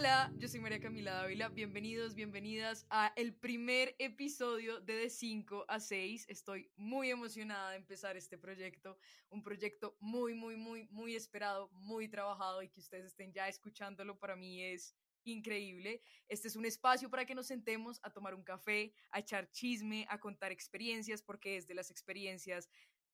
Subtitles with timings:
[0.00, 1.50] Hola, yo soy María Camila Dávila.
[1.50, 6.24] Bienvenidos, bienvenidas a el primer episodio de De 5 a 6.
[6.30, 8.96] Estoy muy emocionada de empezar este proyecto,
[9.28, 14.18] un proyecto muy, muy, muy, muy esperado, muy trabajado y que ustedes estén ya escuchándolo
[14.18, 16.00] para mí es increíble.
[16.28, 20.06] Este es un espacio para que nos sentemos a tomar un café, a echar chisme,
[20.08, 22.70] a contar experiencias, porque es de las experiencias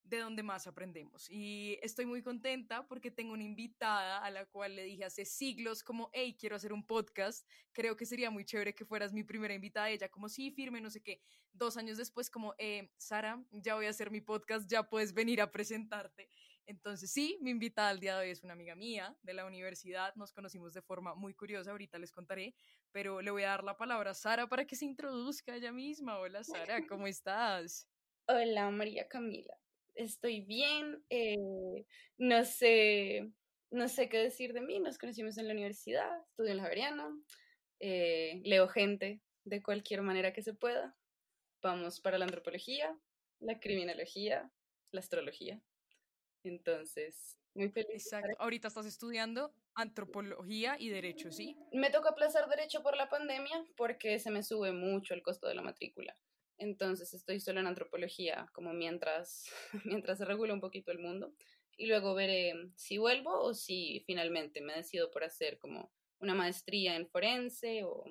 [0.09, 1.29] de donde más aprendemos.
[1.31, 5.83] Y estoy muy contenta porque tengo una invitada a la cual le dije hace siglos
[5.83, 9.55] como, hey, quiero hacer un podcast, creo que sería muy chévere que fueras mi primera
[9.55, 9.91] invitada.
[9.91, 11.21] ella como, sí, firme, no sé qué.
[11.53, 15.41] Dos años después como, eh, Sara, ya voy a hacer mi podcast, ya puedes venir
[15.41, 16.29] a presentarte.
[16.67, 20.15] Entonces sí, mi invitada al día de hoy es una amiga mía de la universidad,
[20.17, 22.55] nos conocimos de forma muy curiosa, ahorita les contaré,
[22.91, 26.19] pero le voy a dar la palabra a Sara para que se introduzca ella misma.
[26.19, 27.89] Hola Sara, ¿cómo estás?
[28.27, 29.57] Hola María Camila,
[29.97, 31.37] estoy bien, eh,
[32.19, 33.31] no sé,
[33.71, 37.09] no sé qué decir de mí, nos conocimos en la universidad, estudio en la Javeriana,
[37.81, 40.97] eh, leo gente de cualquier manera que se pueda,
[41.63, 42.99] vamos para la antropología,
[43.41, 44.51] la criminología,
[44.93, 45.61] la astrología,
[46.45, 48.05] entonces, muy feliz.
[48.05, 51.57] Exacto, ahorita estás estudiando antropología y derecho, ¿sí?
[51.73, 55.55] Me tocó aplazar derecho por la pandemia porque se me sube mucho el costo de
[55.55, 56.17] la matrícula.
[56.59, 59.45] Entonces estoy solo en antropología, como mientras,
[59.85, 61.35] mientras se regula un poquito el mundo.
[61.77, 66.97] Y luego veré si vuelvo o si finalmente me decido por hacer como una maestría
[66.97, 68.05] en forense o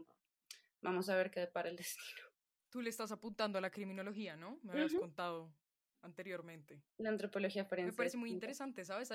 [0.81, 2.21] vamos a ver qué depara el destino.
[2.69, 4.59] Tú le estás apuntando a la criminología, ¿no?
[4.61, 5.53] Me habías contado
[6.01, 6.83] anteriormente.
[6.97, 7.91] La antropología forense.
[7.91, 9.09] Me parece muy interesante, ¿sabes?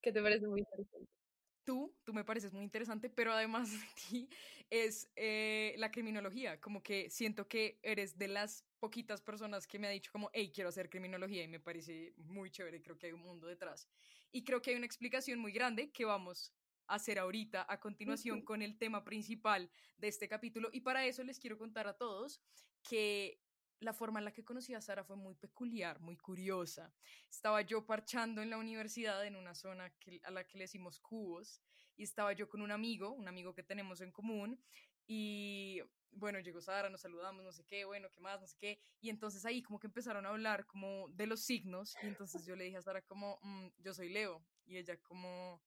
[0.00, 1.21] ¿Qué te parece muy interesante?
[1.64, 4.28] Tú, tú me pareces muy interesante, pero además de ti
[4.70, 9.86] es eh, la criminología, como que siento que eres de las poquitas personas que me
[9.86, 13.12] ha dicho como, hey, quiero hacer criminología y me parece muy chévere, creo que hay
[13.12, 13.88] un mundo detrás.
[14.30, 16.52] Y creo que hay una explicación muy grande que vamos
[16.86, 21.22] a hacer ahorita a continuación con el tema principal de este capítulo y para eso
[21.22, 22.40] les quiero contar a todos
[22.82, 23.40] que
[23.82, 26.94] la forma en la que conocí a Sara fue muy peculiar, muy curiosa.
[27.28, 31.60] Estaba yo parchando en la universidad en una zona a la que le decimos cubos
[31.96, 34.62] y estaba yo con un amigo, un amigo que tenemos en común
[35.06, 35.80] y
[36.12, 39.10] bueno, llegó Sara, nos saludamos, no sé qué, bueno, qué más, no sé qué, y
[39.10, 42.64] entonces ahí como que empezaron a hablar como de los signos y entonces yo le
[42.64, 45.62] dije a Sara como, mm, yo soy Leo y ella como,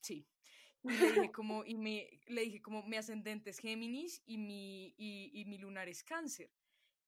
[0.00, 0.28] sí,
[0.82, 4.94] y le dije como, y me, le dije como, mi ascendente es Géminis y mi,
[4.98, 6.50] y, y mi lunar es Cáncer.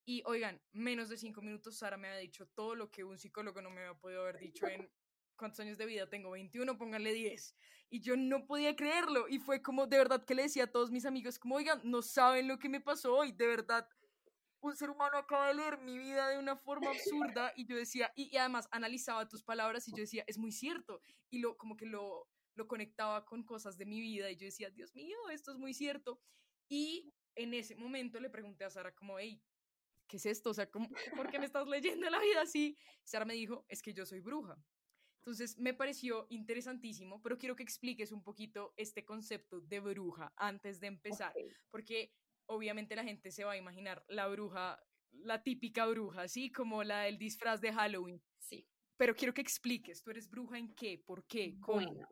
[0.08, 3.60] Y oigan, menos de cinco minutos Sara me había dicho todo lo que un psicólogo
[3.60, 4.88] no me había podido haber dicho en
[5.34, 7.56] cuántos años de vida tengo, 21, pónganle 10.
[7.90, 9.26] Y yo no podía creerlo.
[9.28, 12.02] Y fue como de verdad que le decía a todos mis amigos, como, oigan, no
[12.02, 13.88] saben lo que me pasó hoy, de verdad.
[14.60, 18.12] Un ser humano acaba de leer mi vida de una forma absurda y yo decía,
[18.14, 21.02] y, y además analizaba tus palabras y yo decía, es muy cierto.
[21.30, 24.70] Y lo, como que lo, lo conectaba con cosas de mi vida y yo decía,
[24.70, 26.20] Dios mío, esto es muy cierto.
[26.68, 29.42] Y en ese momento le pregunté a Sara como, hey,
[30.06, 30.50] ¿qué es esto?
[30.50, 32.76] O sea, ¿por qué me estás leyendo la vida así?
[33.04, 34.56] Sara me dijo, es que yo soy bruja.
[35.26, 40.78] Entonces me pareció interesantísimo, pero quiero que expliques un poquito este concepto de bruja antes
[40.78, 41.34] de empezar,
[41.68, 42.12] porque
[42.46, 44.80] obviamente la gente se va a imaginar la bruja,
[45.10, 48.22] la típica bruja, así como la del disfraz de Halloween.
[48.38, 48.68] Sí.
[48.96, 51.02] Pero quiero que expliques, ¿tú eres bruja en qué?
[51.04, 51.58] ¿Por qué?
[51.58, 51.84] ¿Cómo?
[51.84, 52.08] Bueno,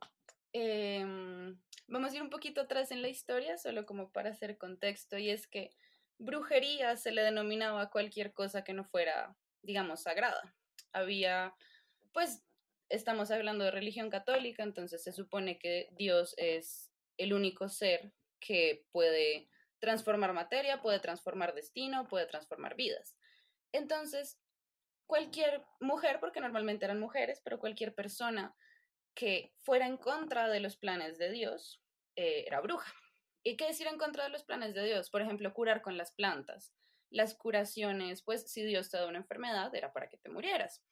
[0.52, 1.56] em,
[1.86, 5.30] vamos a ir un poquito atrás en la historia, solo como para hacer contexto, y
[5.30, 5.70] es que
[6.18, 10.54] brujería se le denominaba cualquier cosa que no fuera, digamos, sagrada.
[10.92, 11.54] Había,
[12.12, 12.44] pues,
[12.88, 18.86] estamos hablando de religión católica, entonces se supone que Dios es el único ser que
[18.92, 19.48] puede
[19.78, 23.16] transformar materia, puede transformar destino, puede transformar vidas.
[23.72, 24.40] Entonces,
[25.06, 28.54] cualquier mujer, porque normalmente eran mujeres, pero cualquier persona
[29.14, 31.82] que fuera en contra de los planes de Dios,
[32.16, 32.92] eh, era bruja.
[33.44, 35.10] ¿Y qué decir en contra de los planes de Dios?
[35.10, 36.74] Por ejemplo, curar con las plantas.
[37.10, 40.82] Las curaciones, pues si Dios te da una enfermedad, era para que te murieras.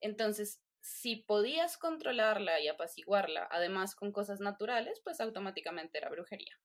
[0.00, 6.60] Entonces, si podías controlarla y apaciguarla, además con cosas naturales, pues automáticamente era brujería.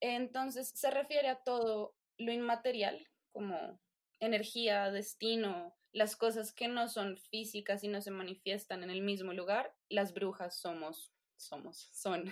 [0.00, 3.80] Entonces, se refiere a todo lo inmaterial, como
[4.20, 9.32] energía, destino, las cosas que no son físicas y no se manifiestan en el mismo
[9.32, 12.30] lugar, las brujas somos, somos, son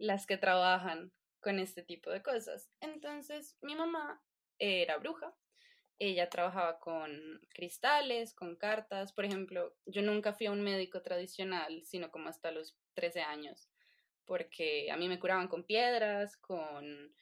[0.00, 2.70] las que trabajan con este tipo de cosas.
[2.80, 4.22] Entonces, mi mamá
[4.58, 5.36] era bruja.
[5.98, 9.12] Ella trabajaba con cristales, con cartas.
[9.12, 13.68] Por ejemplo, yo nunca fui a un médico tradicional, sino como hasta los 13 años,
[14.24, 17.14] porque a mí me curaban con piedras, con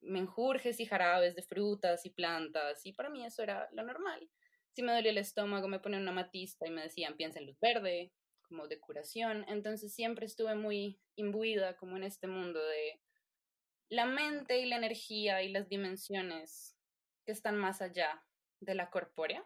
[0.00, 4.30] menjurjes y jarabes de frutas y plantas, y para mí eso era lo normal.
[4.72, 7.58] Si me dolía el estómago, me ponían una matista y me decían, piensa en luz
[7.60, 8.12] verde,
[8.44, 13.00] como de curación, entonces siempre estuve muy imbuida como en este mundo de
[13.88, 16.76] la mente y la energía y las dimensiones
[17.24, 18.24] que están más allá
[18.60, 19.44] de la corpórea.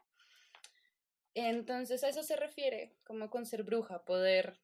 [1.35, 4.61] Entonces a eso se refiere, como con ser bruja, poder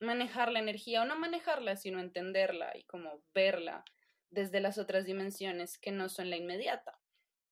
[0.00, 3.84] manejar la energía o no manejarla, sino entenderla y como verla
[4.30, 6.98] desde las otras dimensiones que no son la inmediata.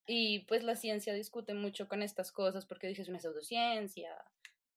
[0.07, 4.17] Y pues la ciencia discute mucho con estas cosas porque dice es una pseudociencia,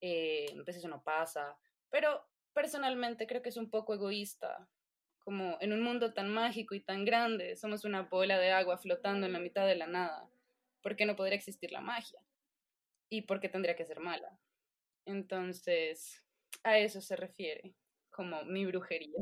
[0.05, 1.57] eh, pues eso no pasa,
[1.89, 4.67] pero personalmente creo que es un poco egoísta,
[5.19, 9.25] como en un mundo tan mágico y tan grande, somos una bola de agua flotando
[9.25, 10.29] en la mitad de la nada,
[10.81, 12.19] ¿por qué no podría existir la magia?
[13.09, 14.37] ¿Y por qué tendría que ser mala?
[15.05, 16.21] Entonces,
[16.63, 17.73] a eso se refiere,
[18.09, 19.21] como mi brujería.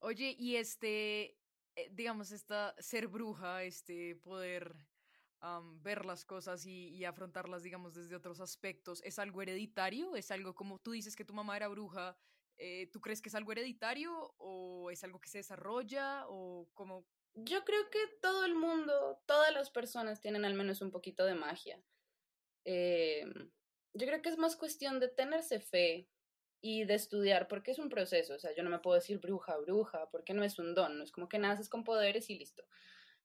[0.00, 1.38] Oye, y este,
[1.76, 4.74] eh, digamos, esta ser bruja, este poder
[5.82, 10.16] ver las cosas y, afrontarlas, digamos, desde otros aspectos, ¿es algo hereditario?
[10.16, 12.16] ¿Es algo como tú dices que tu mamá era bruja?
[12.58, 17.06] Eh, ¿Tú crees que es algo hereditario o es algo que se desarrolla o como...
[17.34, 21.34] Yo creo que todo el mundo, todas las personas tienen al menos un poquito de
[21.34, 21.82] magia.
[22.64, 23.50] Em,
[23.94, 26.10] yo creo que es más cuestión de tenerse fe,
[26.62, 29.56] y de estudiar, porque es un proceso, o sea, yo no me puedo decir bruja,
[29.58, 32.64] bruja, porque no es un don, no es como que naces con poderes y listo,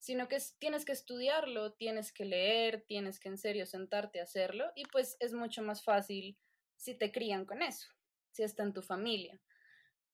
[0.06, 4.72] sino que tienes que estudiarlo, tienes que leer, tienes que en serio sentarte a hacerlo
[4.76, 6.38] y pues es mucho más fácil
[6.76, 7.90] si te crían con eso,
[8.30, 9.42] si está en tu familia.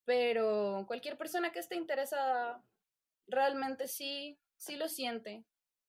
[0.06, 2.64] Pero cualquier persona que esté interesada
[3.28, 5.44] realmente sí, sí lo siente,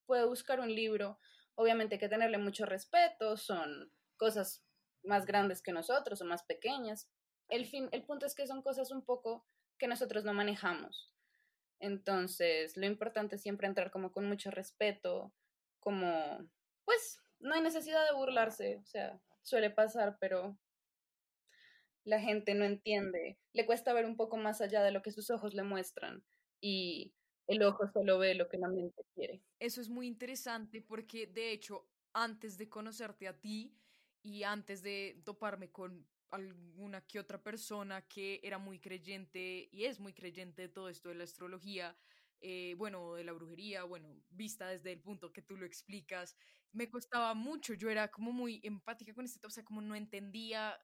[0.05, 1.21] puede buscar un libro,
[1.55, 4.65] obviamente hay que tenerle mucho respeto, son cosas
[5.05, 7.09] más grandes que nosotros o más pequeñas,
[7.49, 9.47] el, fin, el punto es que son cosas un poco
[9.79, 11.12] que nosotros no manejamos.
[11.83, 15.35] Entonces, lo importante es siempre entrar como con mucho respeto,
[15.81, 16.39] como,
[16.85, 20.61] pues, no hay necesidad de burlarse, o sea, suele pasar, pero
[22.05, 25.31] la gente no entiende, le cuesta ver un poco más allá de lo que sus
[25.31, 26.25] ojos le muestran
[26.61, 27.15] y
[27.49, 29.43] el ojo solo ve lo que la mente quiere.
[29.59, 33.77] Eso es muy interesante porque, de hecho, antes de conocerte a ti
[34.23, 40.01] y antes de toparme con alguna que otra persona que era muy creyente y es
[40.01, 41.97] muy creyente de todo esto de la astrología,
[42.41, 46.37] eh, bueno, de la brujería, bueno, vista desde el punto que tú lo explicas,
[46.73, 50.79] me costaba mucho, yo era como muy empática con este, o sea, como no entendía,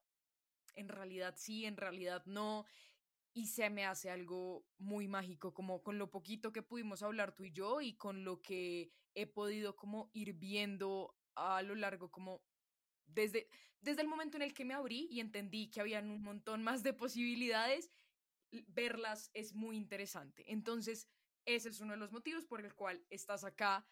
[0.75, 2.65] en realidad sí, en realidad no,
[3.33, 7.43] y se me hace algo muy mágico, como con lo poquito que pudimos hablar tú
[7.45, 12.43] y yo y con lo que he podido como ir viendo a lo largo como
[13.13, 13.47] desde,
[13.81, 16.83] desde el momento en el que me abrí y entendí que habían un montón más
[16.83, 17.89] de posibilidades,
[18.67, 20.51] verlas es muy interesante.
[20.51, 21.07] Entonces,
[21.45, 23.85] ese es uno de los motivos por el cual estás acá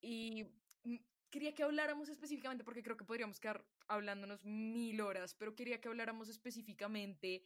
[0.00, 0.46] y
[0.84, 0.96] mm,
[1.30, 5.88] quería que habláramos específicamente, porque creo que podríamos quedar hablándonos mil horas, pero quería que
[5.88, 7.44] habláramos específicamente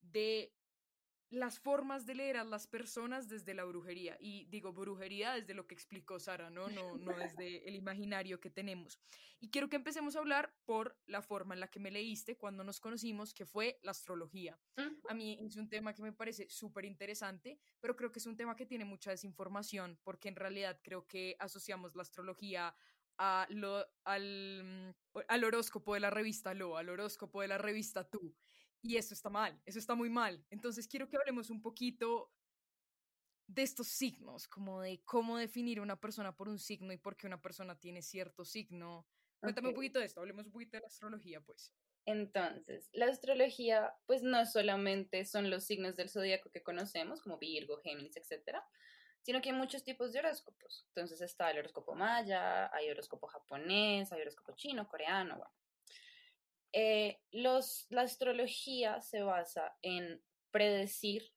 [0.00, 0.52] de
[1.30, 4.16] las formas de leer a las personas desde la brujería.
[4.20, 6.68] Y digo brujería desde lo que explicó Sara, ¿no?
[6.70, 8.98] No, no desde el imaginario que tenemos.
[9.40, 12.64] Y quiero que empecemos a hablar por la forma en la que me leíste cuando
[12.64, 14.58] nos conocimos, que fue la astrología.
[15.08, 18.36] A mí es un tema que me parece súper interesante, pero creo que es un
[18.36, 22.74] tema que tiene mucha desinformación, porque en realidad creo que asociamos la astrología
[23.18, 24.94] a lo, al,
[25.26, 28.34] al horóscopo de la revista Lo, al horóscopo de la revista Tú.
[28.82, 30.44] Y eso está mal, eso está muy mal.
[30.50, 32.32] Entonces quiero que hablemos un poquito
[33.46, 37.26] de estos signos, como de cómo definir una persona por un signo y por qué
[37.26, 39.06] una persona tiene cierto signo.
[39.40, 41.72] Cuéntame un poquito de esto, hablemos un poquito de la astrología, pues.
[42.04, 47.78] Entonces, la astrología, pues no solamente son los signos del zodíaco que conocemos, como Virgo,
[47.78, 48.66] Géminis, etcétera,
[49.22, 50.86] sino que hay muchos tipos de horóscopos.
[50.88, 55.57] Entonces está el horóscopo maya, hay horóscopo japonés, hay horóscopo chino, coreano, bueno.
[56.72, 61.32] Eh, los, la astrología se basa en predecir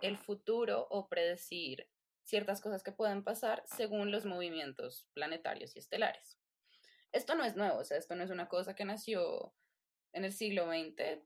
[0.00, 1.88] el futuro o predecir
[2.24, 6.38] ciertas cosas que pueden pasar según los movimientos planetarios y estelares.
[7.12, 9.54] Esto no es nuevo, o sea, esto no es una cosa que nació
[10.12, 11.20] en el siglo XX.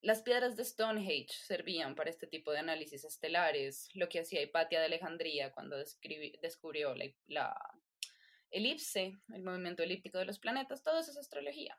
[0.00, 4.78] Las piedras de Stonehenge servían para este tipo de análisis estelares, lo que hacía Hipatia
[4.78, 7.80] de Alejandría cuando descubrió la, la
[8.50, 11.78] elipse, el movimiento elíptico de los planetas, todo eso es astrología.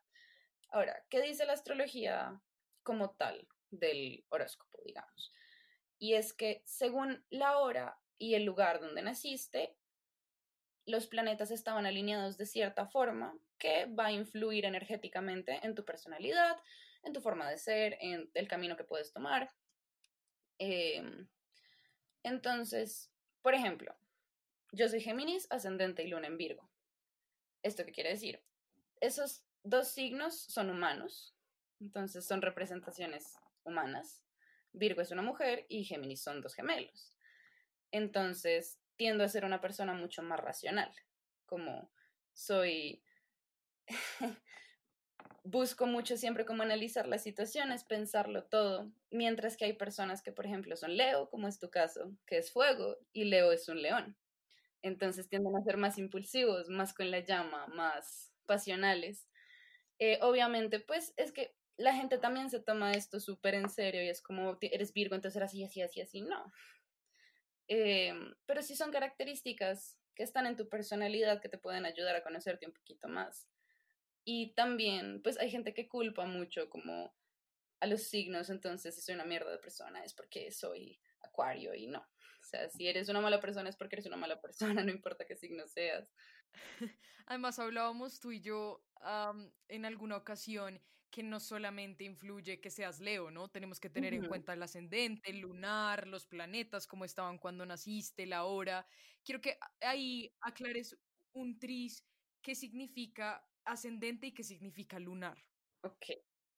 [0.69, 2.41] Ahora, ¿qué dice la astrología
[2.83, 5.31] como tal del horóscopo, digamos?
[6.00, 9.75] Y es que según la hora y el lugar donde naciste,
[10.86, 16.57] los planetas estaban alineados de cierta forma que va a influir energéticamente en tu personalidad,
[17.03, 19.50] en tu forma de ser, en el camino que puedes tomar.
[20.59, 21.27] Em,
[22.24, 23.95] entonces, por ejemplo,
[24.71, 26.69] yo soy Géminis, ascendente y luna en Virgo.
[27.63, 28.43] ¿Esto qué quiere decir?
[29.00, 31.36] Esos dos signos son humanos,
[31.79, 34.24] Entonces son representaciones humanas.
[34.74, 37.13] Virgo es una mujer y Géminis son dos gemelos.
[37.91, 40.91] Entonces tiendo a ser una persona mucho más racional,
[41.45, 41.91] como
[42.33, 43.03] soy
[45.43, 50.45] busco mucho siempre como analizar las situaciones, pensarlo todo, mientras que hay personas que, por
[50.45, 54.17] ejemplo, son Leo, como es tu caso, que es fuego, y Leo es un león.
[54.81, 59.27] Entonces tienden a ser más impulsivos, más con la llama, más pasionales.
[60.00, 64.10] Eh, obviamente, pues es que la gente también se toma esto súper en serio y
[64.10, 66.51] es como, eres Virgo, entonces eres así, así, así, así, no.
[67.68, 68.13] Eh,
[68.46, 72.66] pero sí son características que están en tu personalidad que te pueden ayudar a conocerte
[72.66, 73.48] un poquito más.
[74.24, 77.16] Y también, pues hay gente que culpa mucho como
[77.80, 81.88] a los signos, entonces si soy una mierda de persona es porque soy acuario y
[81.88, 82.00] no.
[82.00, 85.25] O sea, si eres una mala persona es porque eres una mala persona, no importa
[85.25, 86.12] qué signo seas.
[87.25, 88.84] Además, hablábamos tú y yo
[89.68, 93.48] en alguna ocasión que no solamente influye que seas Leo, ¿no?
[93.50, 98.25] Tenemos que tener en cuenta el ascendente, el lunar, los planetas, cómo estaban cuando naciste,
[98.25, 98.86] la hora.
[99.24, 100.98] Quiero que ahí aclares
[101.34, 102.06] un tris
[102.42, 105.38] qué significa ascendente y qué significa lunar.
[105.84, 106.06] Ok,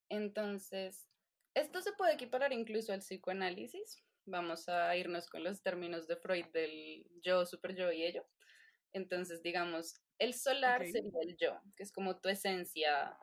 [0.10, 1.10] entonces,
[1.53, 4.03] esto se puede equiparar incluso al psicoanálisis.
[4.25, 8.27] Vamos a irnos con los términos de Freud del yo, super yo y ello.
[8.93, 13.17] Entonces, digamos, el solar sería el yo, que es como tu esencia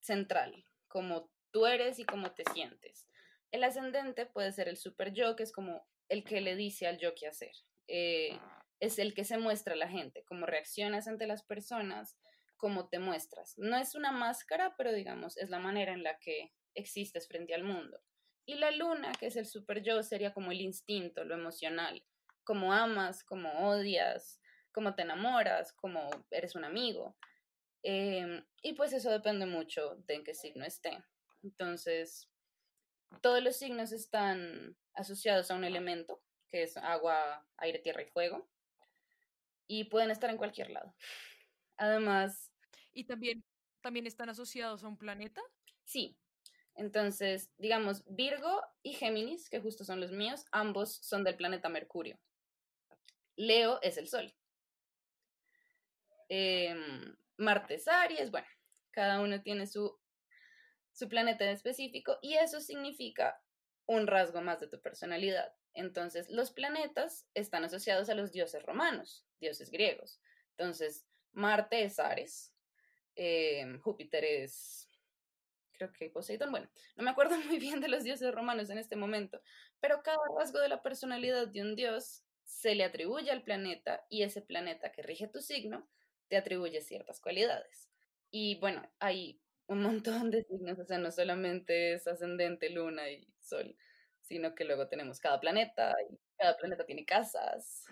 [0.00, 3.08] central, como tú eres y cómo te sientes.
[3.50, 6.98] El ascendente puede ser el super yo, que es como el que le dice al
[6.98, 7.52] yo qué hacer.
[7.88, 8.38] Eh,
[8.80, 12.16] es el que se muestra a la gente, cómo reaccionas ante las personas,
[12.56, 13.54] cómo te muestras.
[13.56, 17.64] No es una máscara, pero digamos, es la manera en la que existes frente al
[17.64, 18.00] mundo.
[18.46, 22.04] Y la luna, que es el super yo, sería como el instinto, lo emocional,
[22.42, 24.40] cómo amas, cómo odias,
[24.74, 27.16] cómo te enamoras, cómo eres un amigo.
[27.82, 31.02] Em, y pues eso depende mucho de en qué signo esté.
[31.42, 32.28] Entonces,
[33.22, 38.48] todos los signos están asociados a un elemento, que es agua, aire, tierra y fuego,
[39.66, 40.94] y pueden estar en cualquier lado.
[41.76, 42.52] Además...
[42.92, 43.44] ¿Y también,
[43.80, 45.40] también están asociados a un planeta?
[45.84, 46.18] Sí.
[46.74, 52.18] Entonces, digamos, Virgo y Géminis, que justo son los míos, ambos son del planeta Mercurio.
[53.36, 54.34] Leo es el Sol.
[56.36, 56.74] Eh,
[57.36, 58.48] Marte es Aries, bueno,
[58.90, 59.96] cada uno tiene su,
[60.92, 63.40] su planeta en específico y eso significa
[63.86, 65.54] un rasgo más de tu personalidad.
[65.74, 70.20] Entonces, los planetas están asociados a los dioses romanos, dioses griegos.
[70.56, 72.52] Entonces, Marte es Ares,
[73.14, 74.90] em, Júpiter es,
[75.74, 78.96] creo que Poseidón, bueno, no me acuerdo muy bien de los dioses romanos en este
[78.96, 79.40] momento,
[79.78, 84.24] pero cada rasgo de la personalidad de un dios se le atribuye al planeta y
[84.24, 85.88] ese planeta que rige tu signo
[86.28, 87.90] te atribuye ciertas cualidades.
[88.30, 93.32] Y bueno, hay un montón de signos, o sea, no solamente es ascendente, luna y
[93.40, 93.76] sol,
[94.20, 97.84] sino que luego tenemos cada planeta y cada planeta tiene casas.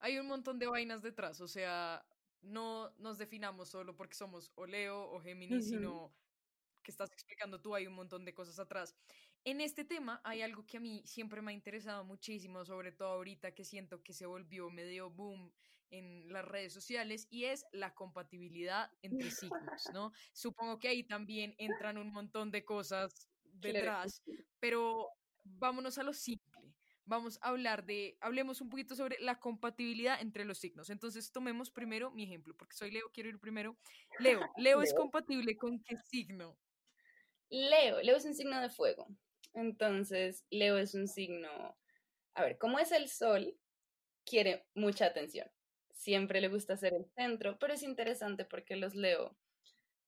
[0.00, 2.04] Hay un montón de vainas detrás, o sea,
[2.42, 6.14] no nos definamos solo porque somos o Leo o Géminis, sino
[6.82, 8.94] que estás explicando tú, hay un montón de cosas atrás.
[9.44, 13.08] En este tema hay algo que a mí siempre me ha interesado muchísimo, sobre todo
[13.08, 15.52] ahorita que siento que se volvió medio boom
[15.90, 20.12] en las redes sociales y es la compatibilidad entre signos, ¿no?
[20.32, 24.22] Supongo que ahí también entran un montón de cosas detrás,
[24.60, 25.08] pero
[25.44, 26.54] vámonos a lo simple
[27.06, 30.90] vamos a hablar de, hablemos un poquito sobre la compatibilidad entre los signos.
[30.90, 33.76] Entonces, tomemos primero mi ejemplo, porque soy Leo, quiero ir primero.
[34.18, 36.58] Leo, Leo es compatible con qué signo?
[37.50, 39.06] Leo, Leo es un signo de fuego.
[39.52, 41.76] Entonces, Leo es un signo,
[42.34, 43.56] a ver, como es el sol,
[44.24, 45.48] quiere mucha atención.
[45.94, 49.36] Siempre le gusta ser el centro, pero es interesante porque los Leo,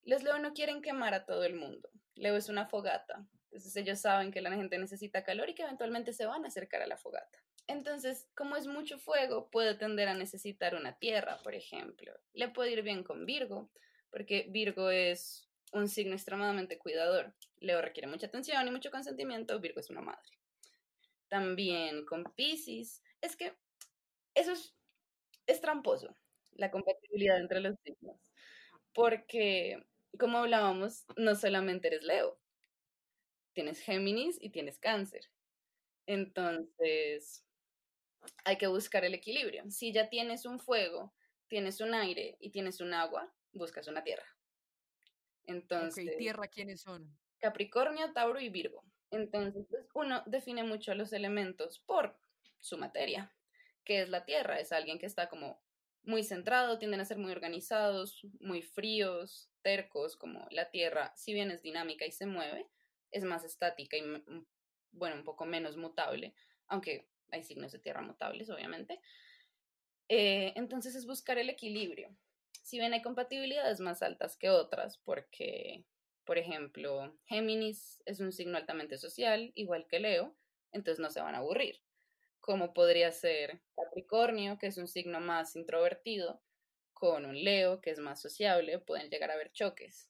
[0.05, 1.89] los Leo no quieren quemar a todo el mundo.
[2.15, 3.27] Leo es una fogata.
[3.45, 6.83] Entonces ellos saben que la gente necesita calor y que eventualmente se van a acercar
[6.83, 7.43] a la fogata.
[7.67, 12.13] Entonces, como es mucho fuego, puede tender a necesitar una tierra, por ejemplo.
[12.35, 13.71] Le puede ir bien con Virgo,
[14.11, 17.35] porque Virgo es un signo extremadamente cuidador.
[17.59, 20.39] Leo requiere mucha atención y mucho consentimiento, Virgo es una madre.
[21.29, 23.03] También con Pisces.
[23.21, 23.57] Es que
[24.35, 24.76] eso es,
[25.47, 26.17] es tramposo,
[26.53, 28.33] la compatibilidad entre los signos.
[28.93, 29.87] Porque,
[30.19, 32.41] como hablábamos, no solamente eres Leo,
[33.53, 35.31] tienes Géminis y tienes cáncer.
[36.07, 37.45] Entonces,
[38.45, 39.65] hay que buscar el equilibrio.
[39.71, 41.15] Si ya tienes un fuego,
[41.49, 44.27] tienes un aire y tienes un agua, buscas una tierra.
[45.45, 47.17] Entonces, ¿tierra quiénes son?
[47.39, 48.85] Capricornio, Tauro y Virgo.
[49.11, 52.19] Entonces, pues, uno define mucho los elementos por
[52.59, 53.36] su materia,
[53.87, 55.63] que es la tierra, es alguien que está como
[56.07, 61.51] muy centrado, tienden a ser muy organizados, muy fríos, tercos, como la Tierra, si bien
[61.51, 62.69] es dinámica y se mueve,
[63.11, 64.03] es más estática y,
[64.93, 66.35] bueno, un poco menos mutable,
[66.69, 69.01] aunque hay signos de Tierra mutables, obviamente.
[70.09, 72.17] Eh, entonces es buscar el equilibrio.
[72.63, 75.85] Si bien hay compatibilidades más altas que otras, porque,
[76.25, 80.37] por ejemplo, Géminis es un signo altamente social, igual que Leo,
[80.71, 81.86] entonces no se van a aburrir
[82.47, 86.41] como podría ser Capricornio, que es un signo más introvertido,
[86.95, 90.09] con un Leo, que es más sociable, pueden llegar a haber choques.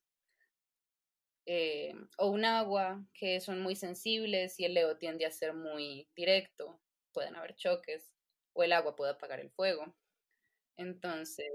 [1.47, 6.11] Eh, o un agua, que son muy sensibles y el Leo tiende a ser muy
[6.15, 6.79] directo,
[7.13, 8.13] pueden haber choques,
[8.53, 9.97] o el agua puede apagar el fuego.
[10.77, 11.49] Entonces,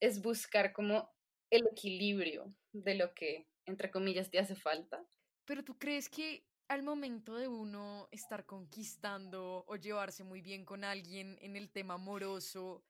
[0.00, 1.10] es buscar como
[1.50, 5.08] el equilibrio de lo que, entre comillas, te hace falta.
[5.46, 10.84] Pero tú crees que al momento de uno estar conquistando o llevarse muy bien con
[10.84, 12.84] alguien en el tema amoroso,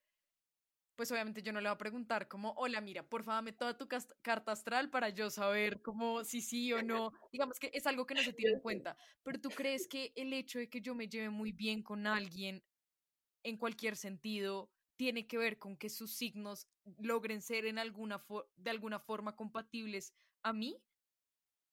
[0.96, 3.78] pues obviamente yo no le voy a preguntar como, hola, mira, por favor, dame toda
[3.78, 3.86] tu
[4.20, 7.12] carta astral para yo saber como si sí o no.
[7.30, 8.96] Digamos que es algo que no se tiene en cuenta.
[9.22, 12.64] Pero tú crees que el hecho de que yo me lleve muy bien con alguien
[13.44, 16.66] en cualquier sentido tiene que ver con que sus signos
[16.98, 18.24] logren ser en alguna
[18.56, 20.82] de alguna forma compatibles a mí?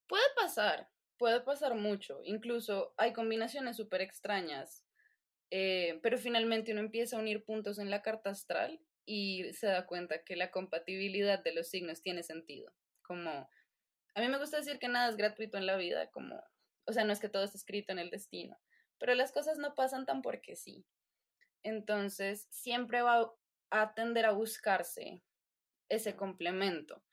[0.06, 4.86] Puede pasar, puede pasar mucho, incluso hay combinaciones súper extrañas,
[5.52, 9.86] eh, pero finalmente uno empieza a unir puntos en la carta astral y se da
[9.86, 12.74] cuenta que la compatibilidad de los signos tiene sentido.
[13.04, 13.50] Como,
[14.16, 16.42] a mí me gusta decir que nada es gratuito en la vida, como,
[16.86, 18.60] o sea, no es que todo esté escrito en el destino,
[18.98, 20.86] pero las cosas no pasan tan porque sí.
[21.64, 23.32] Entonces, siempre va
[23.70, 25.24] a tender a buscarse
[25.90, 27.05] ese complemento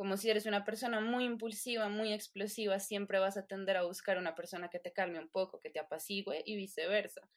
[0.00, 4.16] como si eres una persona muy impulsiva, muy explosiva, siempre vas a tender a buscar
[4.16, 7.28] una persona que te calme un poco, que te apacigüe y viceversa.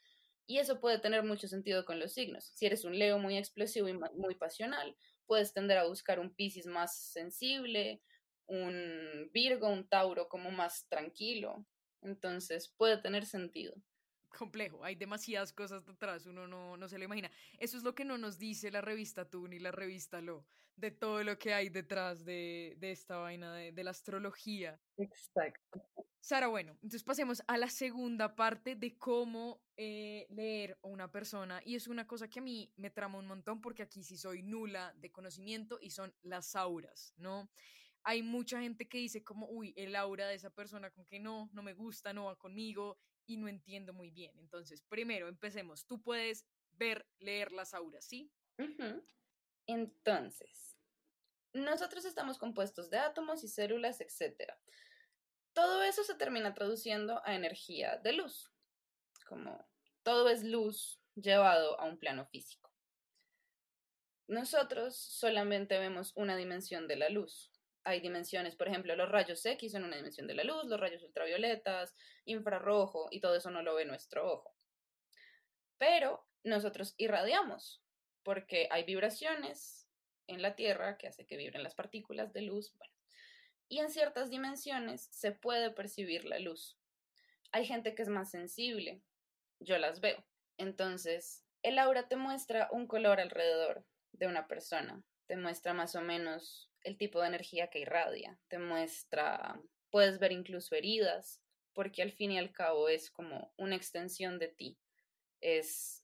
[0.48, 2.54] Y eso puede tener mucho sentido con los signos.
[2.56, 4.96] Si eres un Leo muy explosivo y muy pasional,
[5.26, 8.02] puedes tender a buscar un Piscis más sensible,
[8.46, 11.68] un Virgo, un Tauro como más tranquilo.
[12.02, 13.76] Entonces puede tener sentido
[14.38, 17.32] complejo, hay demasiadas cosas detrás, uno no, no se lo imagina.
[17.60, 20.92] Eso es lo que no nos dice la revista Tú ni la revista Lo, de
[20.92, 24.80] todo lo que hay detrás de, de esta vaina de, de, la astrología.
[24.98, 25.82] Exacto.
[26.20, 31.62] Sara, bueno, entonces pasemos a la segunda parte de cómo eh, leer a una persona.
[31.66, 34.42] Y es una cosa que a mí me trama un montón porque aquí sí soy
[34.42, 37.50] nula de conocimiento y son las auras, ¿no?
[38.04, 41.50] Hay mucha gente que dice como, uy, el aura de esa persona como que no,
[41.54, 44.38] no me gusta, no va conmigo y no entiendo muy bien.
[44.38, 45.86] Entonces, primero, empecemos.
[45.86, 48.32] Tú puedes ver, leer las auras, ¿sí?
[49.68, 50.78] Entonces,
[51.54, 54.52] nosotros estamos compuestos de átomos y células, etc.
[55.54, 58.52] Todo eso se termina traduciendo a energía de luz,
[59.28, 59.68] como
[60.02, 62.72] todo es luz llevado a un plano físico.
[64.28, 67.53] Nosotros solamente vemos una dimensión de la luz,
[67.84, 71.04] hay dimensiones, por ejemplo, los rayos X son una dimensión de la luz, los rayos
[71.04, 74.56] ultravioletas, infrarrojo, y todo eso no lo ve nuestro ojo.
[75.78, 77.82] Pero nosotros irradiamos,
[78.24, 79.88] porque hay vibraciones
[80.28, 82.74] en la Tierra que hace que vibren las partículas de luz,
[83.68, 86.78] y en ciertas dimensiones se puede percibir la luz.
[87.52, 89.02] Hay gente que es más sensible,
[89.60, 90.24] yo las veo.
[90.58, 96.02] Entonces, el aura te muestra un color alrededor de una persona, te muestra más o
[96.02, 101.42] menos el tipo de energía que irradia, te muestra, puedes ver incluso heridas,
[101.74, 104.78] porque al fin y al cabo es como una extensión de ti,
[105.42, 106.04] es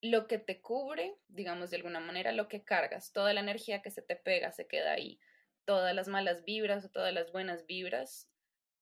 [0.00, 3.90] lo que te cubre, digamos de alguna manera, lo que cargas, toda la energía que
[3.90, 5.18] se te pega se queda ahí,
[5.64, 8.28] todas las malas vibras o todas las buenas vibras,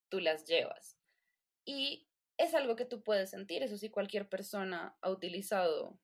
[0.08, 0.98] tú las llevas.
[1.64, 5.98] Y es algo que tú puedes sentir, eso sí, cualquier persona ha utilizado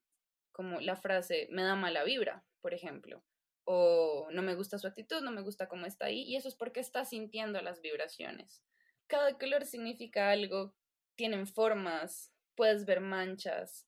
[0.52, 3.24] como la frase me da mala vibra, por ejemplo
[3.70, 6.54] o no me gusta su actitud, no me gusta cómo está ahí, y eso es
[6.54, 8.62] porque está sintiendo las vibraciones.
[9.06, 10.74] Cada color significa algo,
[11.16, 13.86] tienen formas, puedes ver manchas,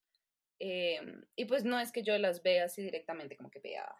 [0.59, 3.91] em, y pues no es que yo las vea así directamente, como que vea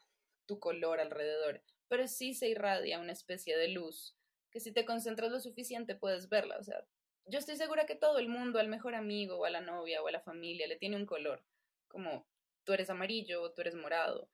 [0.45, 4.15] tu color alrededor, pero sí se irradia una especie de luz,
[4.51, 6.85] que si te concentras lo suficiente puedes verla, o sea,
[7.25, 10.09] yo estoy segura que todo el mundo, al mejor amigo, o a la novia, o
[10.09, 11.43] a la familia, le tiene un color,
[11.89, 12.27] como
[12.65, 14.29] tú eres amarillo o tú eres morado,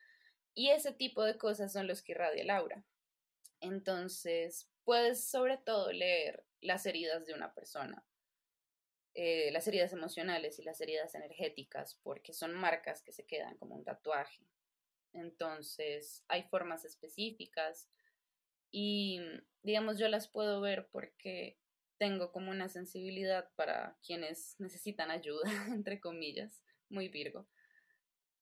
[0.56, 2.82] y ese tipo de cosas son los que irradia el aura.
[3.60, 8.04] Entonces, puedes sobre todo leer las heridas de una persona,
[9.14, 13.76] eh, las heridas emocionales y las heridas energéticas, porque son marcas que se quedan como
[13.76, 14.46] un tatuaje.
[15.12, 17.90] Entonces, hay formas específicas
[18.70, 19.20] y,
[19.62, 21.58] digamos, yo las puedo ver porque
[21.98, 27.46] tengo como una sensibilidad para quienes necesitan ayuda, entre comillas, muy virgo.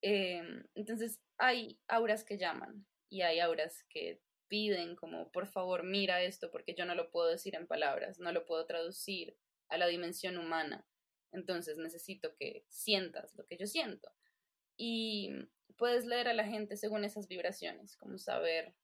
[0.07, 6.23] Em, entonces hay auras que llaman y hay auras que piden como, por favor, mira
[6.23, 9.35] esto porque yo no lo puedo decir en palabras, no lo puedo traducir
[9.69, 10.87] a la dimensión humana.
[11.33, 14.13] Entonces necesito que sientas lo que yo siento.
[14.77, 15.31] Y
[15.79, 18.75] puedes leer a la gente según esas vibraciones, como saber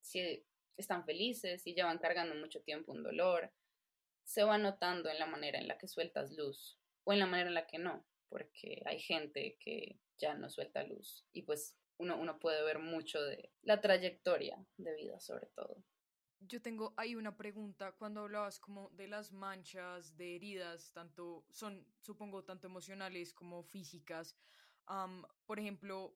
[0.00, 0.42] si
[0.78, 3.52] están felices, si llevan cargando mucho tiempo un dolor.
[4.24, 7.50] Se va notando en la manera en la que sueltas luz o en la manera
[7.50, 12.18] en la que no, porque hay gente que ya no suelta luz y pues uno,
[12.18, 15.82] uno puede ver mucho de la trayectoria de vida sobre todo.
[16.40, 21.86] Yo tengo ahí una pregunta cuando hablabas como de las manchas, de heridas, tanto son,
[22.02, 24.36] supongo, tanto emocionales como físicas.
[25.46, 26.14] por ejemplo,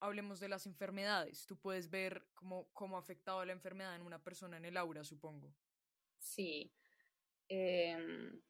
[0.00, 1.46] hablemos de las enfermedades.
[1.46, 5.02] Tú puedes ver cómo, cómo ha afectado la enfermedad en una persona en el aura,
[5.02, 5.52] supongo.
[6.18, 6.72] Sí.
[7.48, 8.40] Em,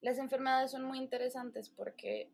[0.00, 2.32] las enfermedades son muy interesantes porque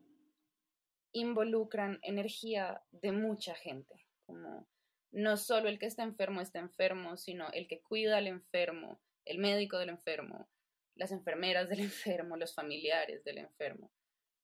[1.19, 4.67] involucran energía de mucha gente, como
[5.11, 9.39] no solo el que está enfermo está enfermo, sino el que cuida al enfermo, el
[9.39, 10.49] médico del enfermo,
[10.95, 13.91] las enfermeras del enfermo, los familiares del enfermo.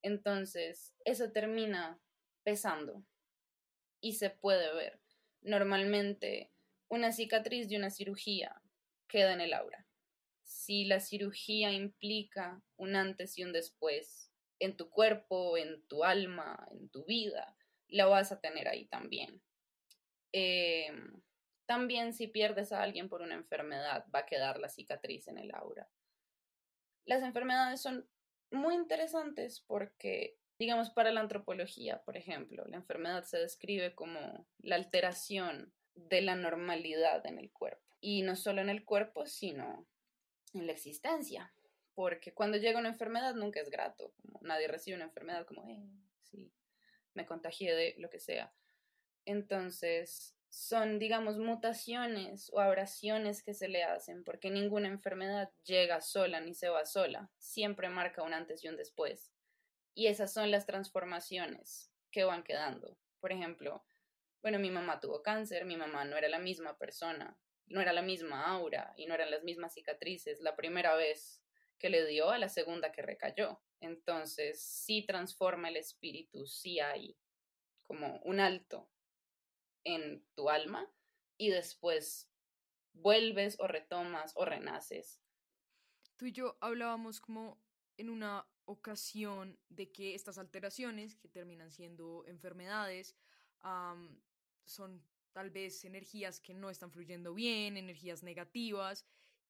[0.01, 1.99] Entonces, eso termina
[2.43, 3.05] pesando
[4.01, 4.99] y se puede ver.
[5.41, 6.51] Normalmente,
[6.89, 8.61] una cicatriz de una cirugía
[9.07, 9.87] queda en el aura.
[10.43, 14.32] Si la cirugía implica un antes y un después
[14.63, 17.57] en tu cuerpo, en tu alma, en tu vida,
[17.89, 19.41] la vas a tener ahí también.
[20.31, 21.21] Em,
[21.65, 25.53] también si pierdes a alguien por una enfermedad, va a quedar la cicatriz en el
[25.53, 25.89] aura.
[27.05, 28.07] Las enfermedades son
[28.51, 34.75] muy interesantes porque, digamos, para la antropología, por ejemplo, la enfermedad se describe como la
[34.75, 37.83] alteración de la normalidad en el cuerpo.
[37.99, 39.87] Y no solo en el cuerpo, sino
[40.53, 41.53] en la existencia.
[41.95, 44.13] Porque cuando llega una enfermedad nunca es grato.
[44.41, 45.87] nadie recibe una enfermedad como, eh,
[46.23, 46.51] sí,
[47.13, 48.53] me contagié de lo que sea.
[49.25, 56.41] Entonces, son, digamos, mutaciones o abrasiones que se le hacen, porque ninguna enfermedad llega sola
[56.41, 59.31] ni se va sola, siempre marca un antes y un después.
[59.95, 62.97] Y esas son las transformaciones que van quedando.
[63.19, 63.83] Por ejemplo,
[64.43, 68.01] bueno, mi mamá tuvo cáncer, mi mamá no era la misma persona, no era la
[68.01, 71.41] misma aura y no eran las mismas cicatrices la primera vez
[71.79, 73.61] que le dio a la segunda que recayó.
[73.79, 77.17] Entonces, sí transforma el espíritu, sí hay
[77.85, 78.89] como un alto
[79.83, 80.89] en tu alma
[81.37, 82.31] y después
[82.93, 85.19] vuelves o retomas o renaces.
[86.15, 87.61] Tú y yo hablábamos como
[87.97, 93.17] en una ocasión de que estas alteraciones, que terminan siendo enfermedades,
[94.63, 99.05] son tal vez energías que no están fluyendo bien, energías negativas,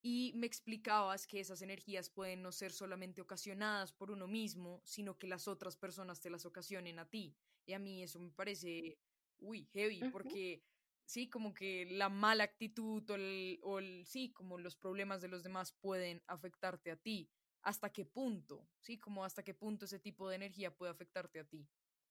[0.05, 5.17] y me explicabas que esas energías pueden no ser solamente ocasionadas por uno mismo, sino
[5.17, 7.37] que las otras personas te las ocasionen a ti.
[7.65, 8.99] Y a mí eso me parece
[9.39, 10.61] uy, heavy, porque
[11.05, 15.41] sí, como que la mala actitud o, el, o sí, como los problemas de los
[15.41, 17.31] demás pueden afectarte a ti.
[17.61, 18.67] ¿Hasta qué punto?
[18.81, 21.65] Sí, como hasta qué punto ese tipo de energía puede afectarte a ti.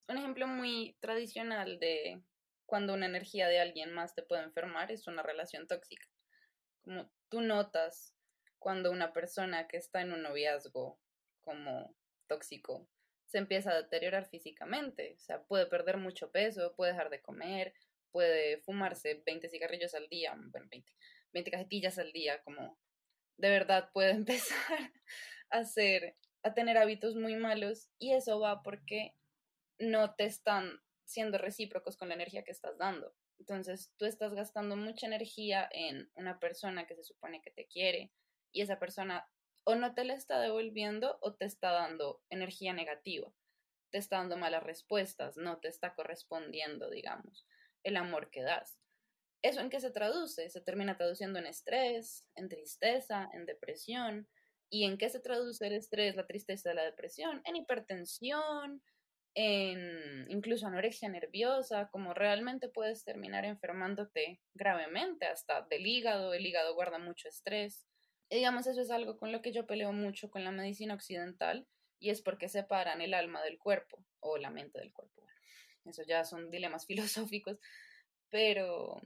[0.08, 2.22] Un ejemplo muy tradicional de
[2.64, 6.11] cuando una energía de alguien más te puede enfermar es una relación tóxica.
[6.82, 8.14] Como tú notas
[8.58, 11.00] cuando una persona que está en un noviazgo
[11.40, 11.94] como
[12.26, 12.88] tóxico
[13.26, 15.14] se empieza a deteriorar físicamente.
[15.16, 17.74] O sea, puede perder mucho peso, puede dejar de comer,
[18.10, 20.92] puede fumarse 20 cigarrillos al día, bueno, 20,
[21.32, 22.78] 20 cajetillas al día, como
[23.38, 24.92] de verdad puede empezar
[25.50, 29.14] a hacer, a tener hábitos muy malos y eso va porque
[29.78, 33.14] no te están siendo recíprocos con la energía que estás dando.
[33.42, 38.12] Entonces, tú estás gastando mucha energía en una persona que se supone que te quiere
[38.52, 39.28] y esa persona
[39.64, 43.34] o no te la está devolviendo o te está dando energía negativa,
[43.90, 47.44] te está dando malas respuestas, no te está correspondiendo, digamos,
[47.82, 48.78] el amor que das.
[49.42, 50.48] ¿Eso en qué se traduce?
[50.48, 54.28] Se termina traduciendo en estrés, en tristeza, en depresión.
[54.70, 57.42] ¿Y en qué se traduce el estrés, la tristeza, la depresión?
[57.44, 58.84] En hipertensión,
[59.34, 66.34] incluso anorexia nerviosa, como realmente puedes terminar enfermándote gravemente, hasta del hígado.
[66.34, 67.86] El hígado guarda mucho estrés.
[68.28, 71.66] Y digamos, eso es algo con lo que yo peleo mucho con la medicina occidental
[71.98, 75.22] y es porque separan el alma del cuerpo o la mente del cuerpo.
[75.84, 76.86] eso ya son dilemas
[77.32, 77.58] filosóficos,
[78.28, 79.00] pero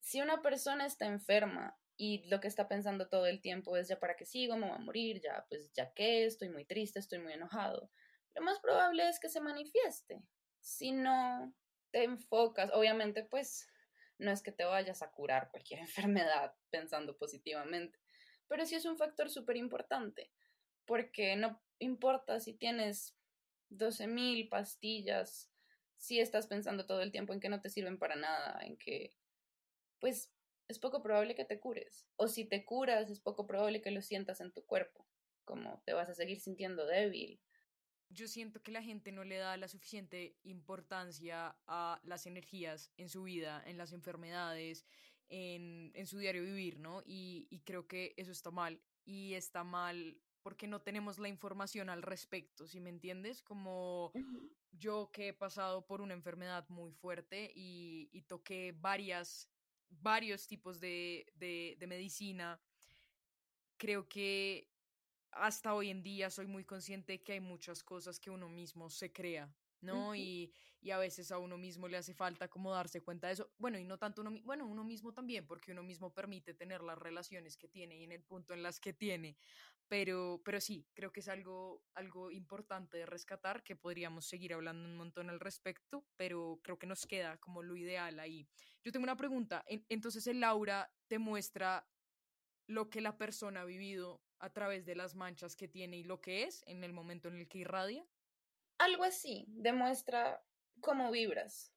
[0.00, 4.00] si una persona está enferma y lo que está pensando todo el tiempo es ya
[4.00, 7.18] para qué sigo, me voy a morir, ya pues ya que estoy muy triste, estoy
[7.18, 7.90] muy enojado,
[8.34, 10.22] lo más probable es que se manifieste.
[10.60, 11.54] Si no
[11.90, 13.68] te enfocas, obviamente pues
[14.18, 17.98] no es que te vayas a curar cualquier enfermedad pensando positivamente,
[18.48, 20.30] pero sí es un factor súper importante,
[20.84, 23.16] porque no importa si tienes
[23.70, 25.50] 12.000 pastillas
[25.96, 29.14] si estás pensando todo el tiempo en que no te sirven para nada, en que,
[30.00, 30.32] pues,
[30.66, 32.06] es poco probable que te cures.
[32.16, 35.06] O si te curas, es poco probable que lo sientas en tu cuerpo,
[35.44, 37.38] como te vas a seguir sintiendo débil.
[38.10, 43.08] Yo siento que la gente no le da la suficiente importancia a las energías en
[43.08, 44.84] su vida, en las enfermedades,
[45.28, 47.02] en, en su diario vivir, ¿no?
[47.06, 48.82] Y, y creo que eso está mal.
[49.04, 53.42] Y está mal porque no tenemos la información al respecto, ¿sí me entiendes?
[53.42, 54.12] Como
[54.72, 59.48] yo que he pasado por una enfermedad muy fuerte y, y toqué varias
[59.90, 62.60] varios tipos de, de, medicina.
[63.76, 64.69] Creo que
[65.32, 69.12] hasta hoy en día soy muy consciente que hay muchas cosas que uno mismo se
[69.12, 70.14] crea, ¿no?
[70.14, 73.50] y, y, a veces a uno mismo le hace falta como darse cuenta de eso.
[73.58, 76.98] Bueno, y no tanto uno, bueno, uno mismo también, porque uno mismo permite tener las
[76.98, 79.36] relaciones que tiene y en el punto en las que tiene.
[79.88, 84.88] Pero, pero sí, creo que es algo, algo importante de rescatar, que podríamos seguir hablando
[84.88, 88.46] un montón al respecto, pero creo que nos queda como lo ideal ahí.
[88.84, 91.86] Yo tengo una pregunta, entonces el aura te muestra
[92.66, 96.20] lo que la persona ha vivido a través de las manchas que tiene y lo
[96.20, 98.04] que es en el momento en el que irradia.
[98.78, 100.42] Algo así, demuestra
[100.80, 101.72] cómo vibras,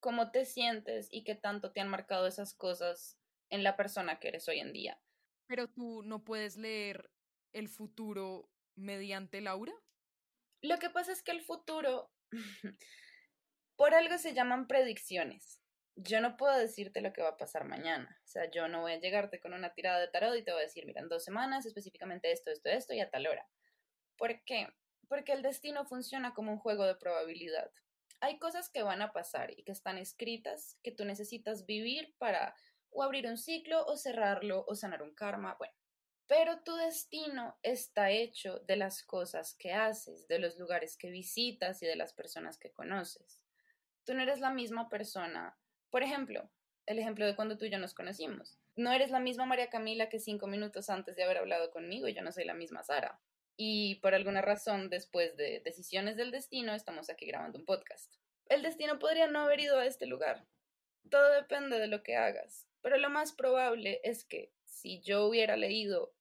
[0.00, 3.18] cómo te sientes y qué tanto te han marcado esas cosas
[3.50, 5.00] en la persona que eres hoy en día.
[5.46, 7.10] Pero tú no puedes leer
[7.52, 9.72] el futuro mediante Laura?
[10.62, 12.10] Lo que pasa es que el futuro,
[13.76, 15.60] por algo se llaman predicciones.
[16.00, 18.20] Yo no puedo decirte lo que va a pasar mañana.
[18.24, 20.60] O sea, yo no voy a llegarte con una tirada de tarot y te voy
[20.60, 23.48] a decir, mira, en dos semanas específicamente esto, esto, esto y a tal hora.
[24.16, 24.68] ¿Por qué?
[25.08, 27.72] Porque el destino funciona como un juego de probabilidad.
[28.20, 32.54] Hay cosas que van a pasar y que están escritas que tú necesitas vivir para
[32.90, 35.56] o abrir un ciclo o cerrarlo o sanar un karma.
[35.58, 35.74] Bueno,
[36.28, 41.82] pero tu destino está hecho de las cosas que haces, de los lugares que visitas
[41.82, 43.42] y de las personas que conoces.
[44.04, 45.57] Tú no eres la misma persona.
[45.90, 46.50] Por ejemplo,
[46.86, 48.58] el ejemplo de cuando tú y yo nos conocimos.
[48.76, 52.14] No eres la misma María Camila que cinco minutos antes de haber hablado conmigo y
[52.14, 53.20] yo no soy la misma Sara.
[53.56, 58.14] Y por alguna razón, después de decisiones del destino, estamos aquí grabando un podcast.
[58.46, 60.46] El destino podría no haber ido a este lugar.
[61.10, 62.68] Todo depende de lo que hagas.
[62.80, 66.14] Pero lo más probable es que si yo hubiera leído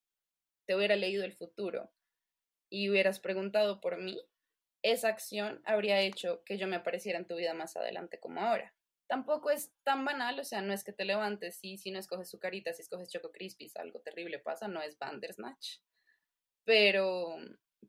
[0.68, 1.90] te hubiera leído el futuro
[2.70, 4.22] y hubieras preguntado por mí,
[4.84, 8.76] esa acción habría hecho que yo me apareciera en tu vida más adelante como ahora.
[9.08, 12.30] Tampoco es tan banal, o sea, no es que te levantes y si no escoges
[12.30, 15.80] su carita, si escoges Choco Crispies, algo terrible pasa, no es Bandersnatch.
[16.66, 17.38] Pero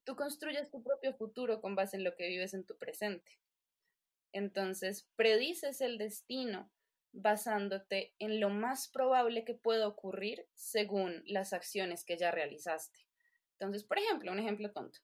[0.04, 3.40] tú construyes tu propio futuro con base en lo que vives en tu presente.
[4.33, 6.70] Entonces, predices el destino
[7.12, 13.00] basándote en lo más probable que pueda ocurrir según las acciones que ya realizaste.
[13.52, 15.00] Entonces, por ejemplo, un ejemplo tonto.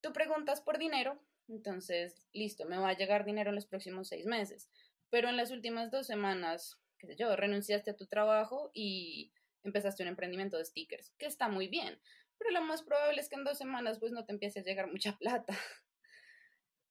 [0.00, 4.26] Tú preguntas por dinero, entonces, listo, me va a llegar dinero en los próximos seis
[4.26, 4.68] meses,
[5.14, 10.02] pero en las últimas dos semanas, qué sé yo, renunciaste a tu trabajo y empezaste
[10.02, 12.00] un emprendimiento de stickers, que está muy bien,
[12.36, 14.90] pero lo más probable es que en dos semanas pues no te empiece a llegar
[14.90, 15.56] mucha plata.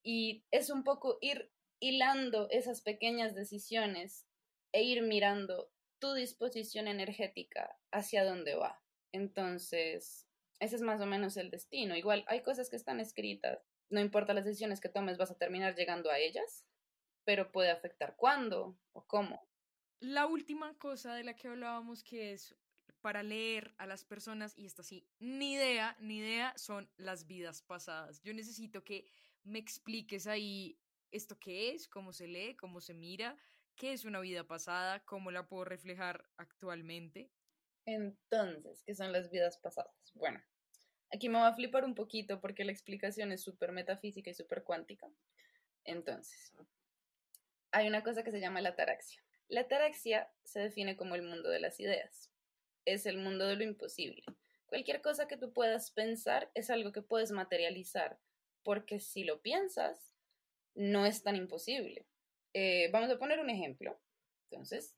[0.06, 4.26] Y es un poco ir hilando esas pequeñas decisiones
[4.72, 8.82] e ir mirando tu disposición energética hacia dónde va.
[9.12, 10.30] Entonces,
[10.62, 11.98] ese es más o menos el destino.
[11.98, 13.60] Igual hay cosas que están escritas,
[13.90, 16.66] no importa las decisiones que tomes, vas a terminar llegando a ellas,
[17.26, 19.48] pero puede afectar cuándo o cómo.
[20.00, 22.56] La última cosa de la que hablábamos que es
[23.02, 27.62] para leer a las personas, y esto sí, ni idea, ni idea, son las vidas
[27.62, 28.22] pasadas.
[28.22, 29.06] Yo necesito que
[29.44, 30.80] me expliques ahí
[31.12, 33.38] esto qué es, cómo se lee, cómo se mira,
[33.76, 37.30] qué es una vida pasada, cómo la puedo reflejar actualmente.
[37.86, 39.94] Entonces, ¿qué son las vidas pasadas?
[40.14, 40.42] Bueno,
[41.12, 44.64] aquí me va a flipar un poquito porque la explicación es súper metafísica y súper
[44.64, 45.12] cuántica.
[45.84, 46.54] Entonces,
[47.74, 49.22] hay una cosa que se llama la ataraxia.
[49.50, 52.32] La ataraxia se define como el mundo de las ideas.
[52.86, 54.24] Es el mundo de lo imposible.
[54.68, 58.20] Cualquier cosa que tú puedas pensar es algo que puedes materializar,
[58.64, 60.16] porque si lo piensas,
[60.76, 62.08] no es tan imposible.
[62.54, 64.00] Eh, vamos a poner un ejemplo.
[64.50, 64.96] Entonces,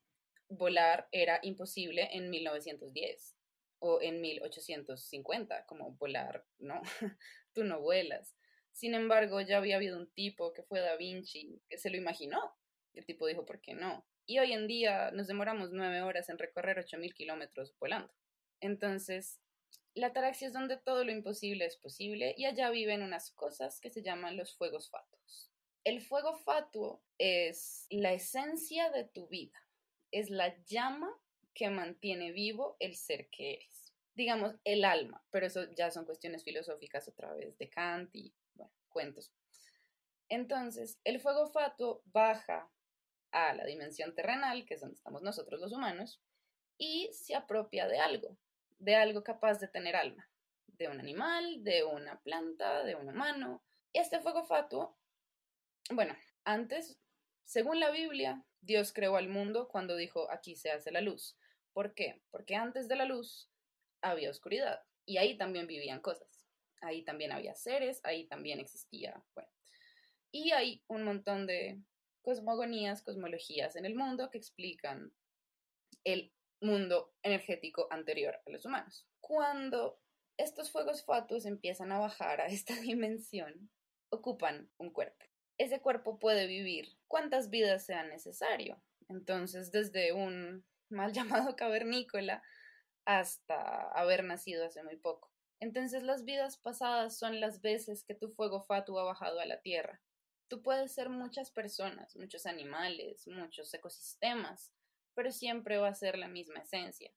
[0.48, 3.36] volar era imposible en 1910
[3.78, 6.82] o en 1850, como volar, no,
[7.54, 8.36] tú no vuelas.
[8.72, 12.54] Sin embargo, ya había habido un tipo que fue Da Vinci que se lo imaginó.
[12.96, 14.04] El tipo dijo, ¿por qué no?
[14.26, 18.12] Y hoy en día nos demoramos nueve horas en recorrer 8.000 kilómetros volando.
[18.60, 19.40] Entonces,
[19.94, 23.90] la ataraxia es donde todo lo imposible es posible y allá viven unas cosas que
[23.90, 25.52] se llaman los fuegos fatos.
[25.84, 29.58] El fuego fatuo es la esencia de tu vida,
[30.10, 31.08] es la llama
[31.54, 33.94] que mantiene vivo el ser que eres.
[34.14, 38.34] Digamos, el alma, pero eso ya son cuestiones filosóficas otra vez de Kant y,
[38.88, 39.30] cuentos.
[40.28, 42.70] Entonces, el fuego fatuo baja
[43.32, 46.20] a la dimensión terrenal, que es donde estamos nosotros los humanos,
[46.78, 48.36] y se apropia de algo,
[48.78, 50.28] de algo capaz de tener alma,
[50.66, 53.62] de un animal, de una planta, de un humano.
[53.92, 54.98] Este fuego fatuo,
[55.90, 56.98] bueno, antes,
[57.44, 61.36] según la Biblia, Dios creó al mundo cuando dijo, aquí se hace la luz.
[61.72, 62.20] ¿Por qué?
[62.30, 63.50] Porque antes de la luz
[64.00, 66.46] había oscuridad y ahí también vivían cosas.
[66.80, 69.50] Ahí también había seres, ahí también existía, bueno.
[70.30, 71.80] Y hay un montón de
[72.26, 75.12] cosmogonías, cosmologías en el mundo que explican
[76.02, 79.06] el mundo energético anterior a los humanos.
[79.20, 80.00] Cuando
[80.36, 83.70] estos fuegos fatuos empiezan a bajar a esta dimensión,
[84.10, 85.24] ocupan un cuerpo.
[85.56, 88.82] Ese cuerpo puede vivir cuantas vidas sea necesario.
[89.08, 92.42] Entonces, desde un mal llamado cavernícola
[93.04, 95.30] hasta haber nacido hace muy poco.
[95.60, 99.60] Entonces, las vidas pasadas son las veces que tu fuego fatuo ha bajado a la
[99.60, 100.00] tierra.
[100.48, 104.72] Tú puedes ser muchas personas, muchos animales, muchos ecosistemas,
[105.14, 107.12] pero siempre va a ser la misma esencia.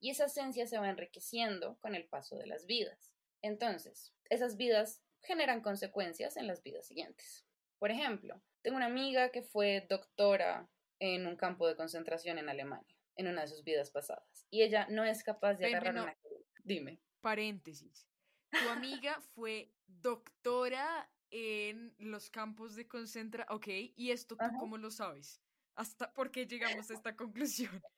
[0.00, 3.12] Y esa esencia se va enriqueciendo con el paso de las vidas.
[3.42, 7.44] Entonces, esas vidas generan consecuencias en las vidas siguientes.
[7.78, 12.96] Por ejemplo, tengo una amiga que fue doctora en un campo de concentración en Alemania,
[13.16, 16.16] en una de sus vidas pasadas, y ella no es capaz de agarrar una...
[16.62, 17.00] Dime.
[17.20, 18.06] Paréntesis.
[18.50, 23.56] Tu amiga fue doctora en los campos de concentración.
[23.56, 25.40] Ok, ¿y esto tú cómo lo sabes?
[25.74, 27.82] ¿Hasta por qué llegamos a esta conclusión?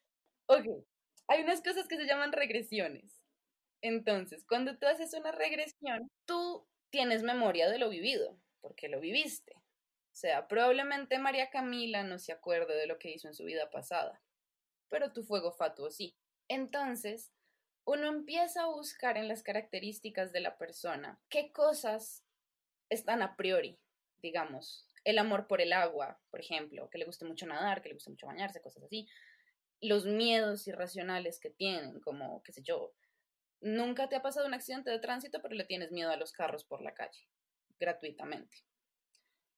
[0.49, 0.67] Ok,
[1.29, 3.23] hay unas cosas que se llaman regresiones.
[3.81, 9.55] Entonces, cuando tú haces una regresión, tú tienes memoria de lo vivido, porque lo viviste.
[9.57, 13.71] O sea, probablemente María Camila no se acuerde de lo que hizo en su vida
[13.71, 14.21] pasada,
[14.91, 16.15] pero tu fuego fatuo sí.
[16.49, 17.33] Entonces,
[17.85, 22.25] uno empieza a buscar en las características de la persona qué cosas
[22.89, 23.79] están a priori,
[24.23, 27.95] digamos, el amor por el agua, por ejemplo, que le guste mucho nadar, que le
[27.95, 29.09] guste mucho bañarse, cosas así,
[29.81, 32.95] los miedos irracionales que tienen, como, qué sé yo,
[33.61, 36.65] nunca te ha pasado un accidente de tránsito, pero le tienes miedo a los carros
[36.65, 37.29] por la calle,
[37.81, 38.59] gratuitamente.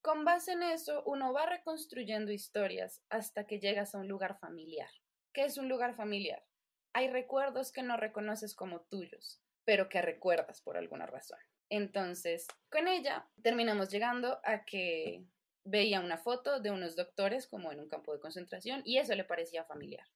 [0.00, 4.90] Con base en eso, uno va reconstruyendo historias hasta que llegas a un lugar familiar.
[5.32, 6.44] ¿Qué es un lugar familiar?
[6.92, 11.38] Hay recuerdos que no reconoces como tuyos, pero que recuerdas por alguna razón.
[11.70, 15.24] Entonces, con ella terminamos llegando a que
[15.64, 19.24] veía una foto de unos doctores como en un campo de concentración y eso le
[19.24, 20.06] parecía familiar.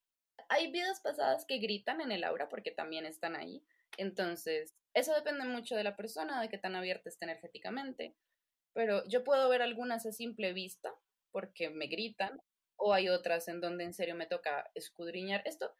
[0.51, 3.63] Hay vidas pasadas que gritan en el aura porque también están ahí.
[3.97, 8.15] Entonces, eso depende mucho de la persona, de qué tan abierta está energéticamente.
[8.75, 10.95] Pero yo puedo ver algunas a simple vista
[11.33, 12.41] porque me gritan
[12.77, 15.75] o hay otras en donde en serio me toca escudriñar esto.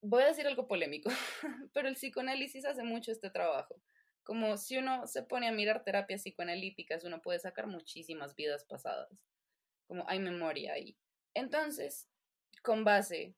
[0.00, 1.10] Voy a decir algo polémico,
[1.72, 3.80] pero el psicoanálisis hace mucho este trabajo
[4.22, 9.10] como si uno se pone a mirar terapias psicoanalíticas, uno puede sacar muchísimas vidas pasadas,
[9.86, 10.96] como hay memoria ahí.
[11.34, 12.08] Entonces,
[12.62, 13.34] con base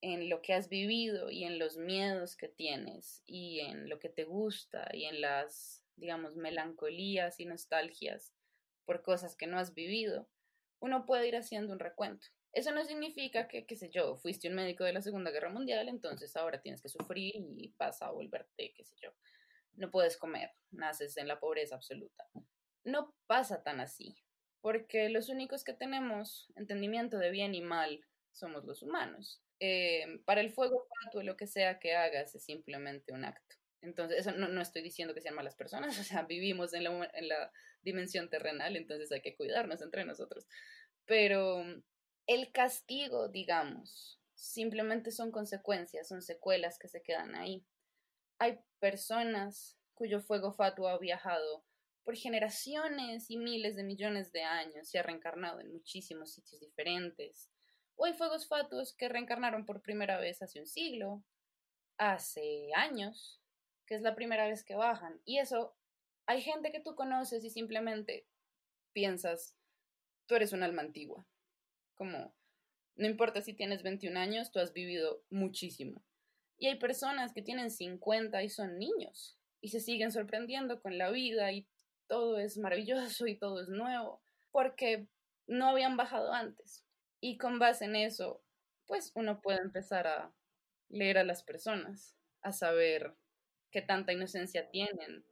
[0.00, 4.08] en lo que has vivido y en los miedos que tienes y en lo que
[4.08, 8.34] te gusta y en las, digamos, melancolías y nostalgias
[8.84, 10.28] por cosas que no has vivido,
[10.80, 12.26] uno puede ir haciendo un recuento.
[12.52, 15.88] Eso no significa que, qué sé yo, fuiste un médico de la Segunda Guerra Mundial,
[15.88, 19.10] entonces ahora tienes que sufrir y vas a volverte, qué sé yo,
[19.76, 22.28] no puedes comer, naces en la pobreza absoluta.
[22.84, 24.16] No pasa tan así,
[24.60, 29.42] porque los únicos que tenemos entendimiento de bien y mal somos los humanos.
[29.60, 33.56] Eh, para el fuego fatuo, lo que sea que hagas es simplemente un acto.
[33.80, 37.28] Entonces, eso no, estoy diciendo que sean malas personas, o sea, vivimos en la, en
[37.28, 40.46] la dimensión terrenal, entonces hay que cuidarnos entre nosotros.
[41.06, 41.64] Pero
[42.26, 47.64] el castigo, digamos, simplemente son consecuencias, son secuelas que se quedan ahí
[48.38, 51.64] hay personas cuyo fuego fatuo ha viajado
[52.02, 57.50] por generaciones y miles de millones de años y ha reencarnado en muchísimos sitios diferentes.
[57.96, 61.24] O hay fuegos fatuos que reencarnaron por primera vez hace un siglo,
[61.96, 63.40] hace años,
[63.86, 65.18] que es la primera vez que bajan.
[65.24, 65.74] Y eso,
[66.26, 68.26] hay gente que tú conoces y simplemente
[68.92, 69.56] piensas,
[70.26, 71.26] tú eres un alma antigua.
[71.94, 72.34] Como,
[72.96, 76.04] no importa si tienes 21 años, tú has vivido muchísimo.
[76.58, 81.10] Y hay personas que tienen 50 y son niños y se siguen sorprendiendo con la
[81.10, 81.66] vida y
[82.06, 85.08] todo es maravilloso y todo es nuevo porque
[85.46, 86.84] no habían bajado antes.
[87.20, 88.42] Y con base en eso,
[88.86, 90.32] pues uno puede empezar a
[90.88, 93.16] leer a las personas, a saber
[93.70, 95.24] qué tanta inocencia tienen.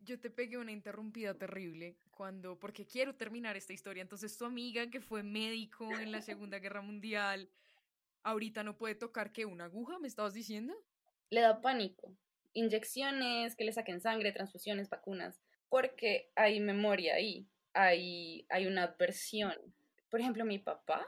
[0.00, 4.02] Yo te pegué una interrumpida terrible cuando, porque quiero terminar esta historia.
[4.02, 7.48] Entonces, tu amiga que fue médico en la Segunda Guerra Mundial,
[8.24, 10.74] ahorita no puede tocar que una aguja, ¿me estabas diciendo?
[11.30, 12.16] Le da pánico.
[12.52, 17.48] Inyecciones, que le saquen sangre, transfusiones, vacunas, porque hay memoria ahí.
[17.72, 19.54] hay, hay una adversión.
[20.08, 21.06] Por ejemplo, mi papá,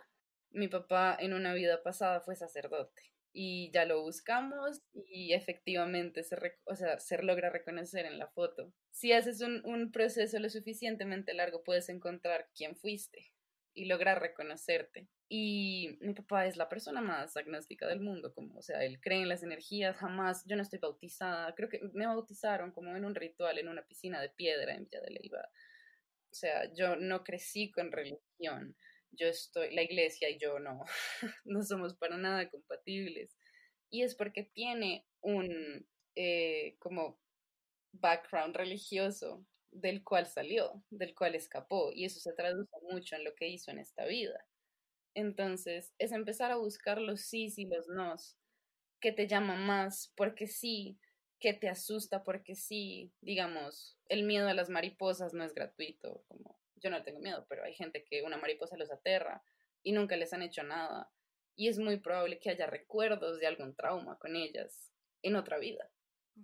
[0.50, 3.02] mi papá en una vida pasada fue sacerdote
[3.38, 8.72] y ya lo buscamos y efectivamente se, o sea, se logra reconocer en la foto.
[8.92, 13.30] Si haces un, un, proceso lo suficientemente largo, puedes encontrar quién fuiste
[13.74, 15.06] y lograr reconocerte.
[15.28, 19.22] Y mi papá es la persona más agnóstica del mundo, como, o sea, él cree
[19.22, 23.14] en las energías, jamás, yo no estoy bautizada, creo que me bautizaron como en un
[23.14, 25.48] ritual, en una piscina de piedra en Villa de Leyva.
[26.30, 28.76] O sea, yo no crecí con religión
[29.16, 30.84] yo estoy, la iglesia y yo no,
[31.44, 33.36] no somos para nada compatibles.
[33.90, 37.18] Y es porque tiene un eh, como
[37.92, 43.34] background religioso del cual salió, del cual escapó, y eso se traduce mucho en lo
[43.34, 44.44] que hizo en esta vida.
[45.16, 48.36] Entonces, es empezar a buscar los sís y los nos,
[49.00, 50.98] que te llama más porque sí,
[51.40, 56.60] que te asusta porque sí, digamos, el miedo a las mariposas no es gratuito, como
[56.74, 59.42] yo no tengo miedo, pero hay gente que una mariposa los aterra
[59.82, 61.10] y nunca les han hecho nada.
[61.56, 64.92] Y es muy probable que haya recuerdos de algún trauma con ellas
[65.22, 65.90] en otra vida.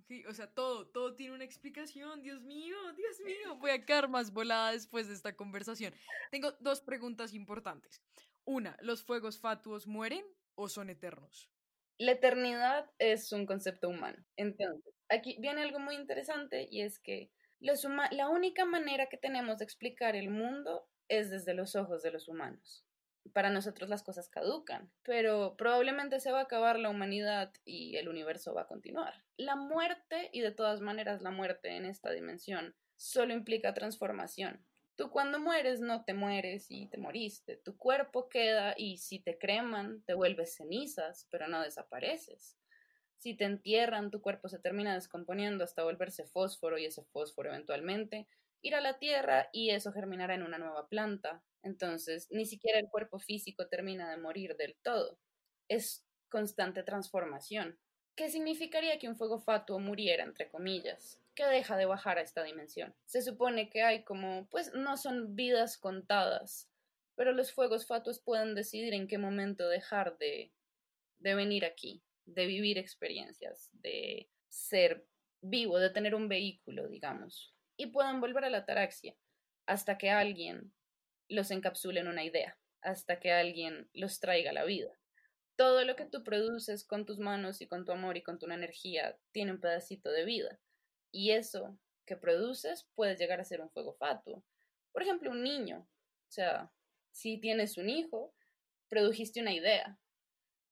[0.01, 2.23] Okay, o sea, todo, todo tiene una explicación.
[2.23, 3.55] Dios mío, Dios mío.
[3.57, 5.93] Voy a quedar más volada después de esta conversación.
[6.31, 8.01] Tengo dos preguntas importantes.
[8.45, 10.25] Una, ¿los fuegos fatuos mueren
[10.55, 11.49] o son eternos?
[11.97, 14.23] La eternidad es un concepto humano.
[14.35, 19.63] Entonces, aquí viene algo muy interesante y es que la única manera que tenemos de
[19.63, 22.85] explicar el mundo es desde los ojos de los humanos.
[23.31, 28.09] Para nosotros las cosas caducan, pero probablemente se va a acabar la humanidad y el
[28.09, 29.23] universo va a continuar.
[29.37, 34.65] La muerte, y de todas maneras la muerte en esta dimensión, solo implica transformación.
[34.95, 37.57] Tú cuando mueres no te mueres y te moriste.
[37.57, 42.57] Tu cuerpo queda y si te creman te vuelves cenizas, pero no desapareces.
[43.17, 48.27] Si te entierran, tu cuerpo se termina descomponiendo hasta volverse fósforo y ese fósforo eventualmente
[48.61, 51.43] irá a la tierra y eso germinará en una nueva planta.
[51.63, 55.17] Entonces, ni siquiera el cuerpo físico termina de morir del todo.
[55.69, 57.79] Es constante transformación.
[58.15, 61.22] ¿Qué significaría que un fuego fatuo muriera, entre comillas?
[61.35, 62.95] Que deja de bajar a esta dimensión.
[63.05, 66.69] Se supone que hay como, pues no son vidas contadas,
[67.15, 70.51] pero los fuegos fatuos pueden decidir en qué momento dejar de,
[71.19, 75.05] de venir aquí de vivir experiencias, de ser
[75.41, 79.15] vivo, de tener un vehículo, digamos, y puedan volver a la ataraxia
[79.65, 80.73] hasta que alguien
[81.27, 84.97] los encapsule en una idea, hasta que alguien los traiga a la vida.
[85.55, 88.47] Todo lo que tú produces con tus manos y con tu amor y con tu
[88.47, 90.59] energía tiene un pedacito de vida.
[91.13, 94.43] Y eso que produces puede llegar a ser un fuego fatuo.
[94.91, 95.87] Por ejemplo, un niño.
[96.27, 96.69] O sea,
[97.11, 98.33] si tienes un hijo,
[98.89, 99.97] produjiste una idea,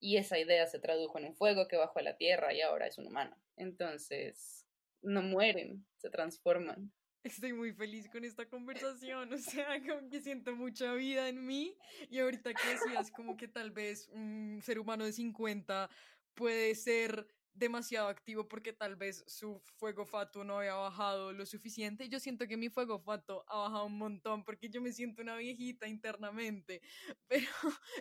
[0.02, 2.88] y esa idea se tradujo en un fuego que bajó a la tierra y ahora
[2.88, 3.38] es un humano.
[3.56, 4.66] Entonces,
[5.02, 6.92] no mueren, se transforman.
[7.24, 11.78] Estoy muy feliz con esta conversación, o sea, como que siento mucha vida en mí
[12.10, 15.88] y ahorita que decías como que tal vez un ser humano de 50
[16.34, 22.10] puede ser demasiado activo porque tal vez su fuego fato no había bajado lo suficiente.
[22.10, 25.36] Yo siento que mi fuego fato ha bajado un montón porque yo me siento una
[25.36, 26.82] viejita internamente,
[27.28, 27.47] pero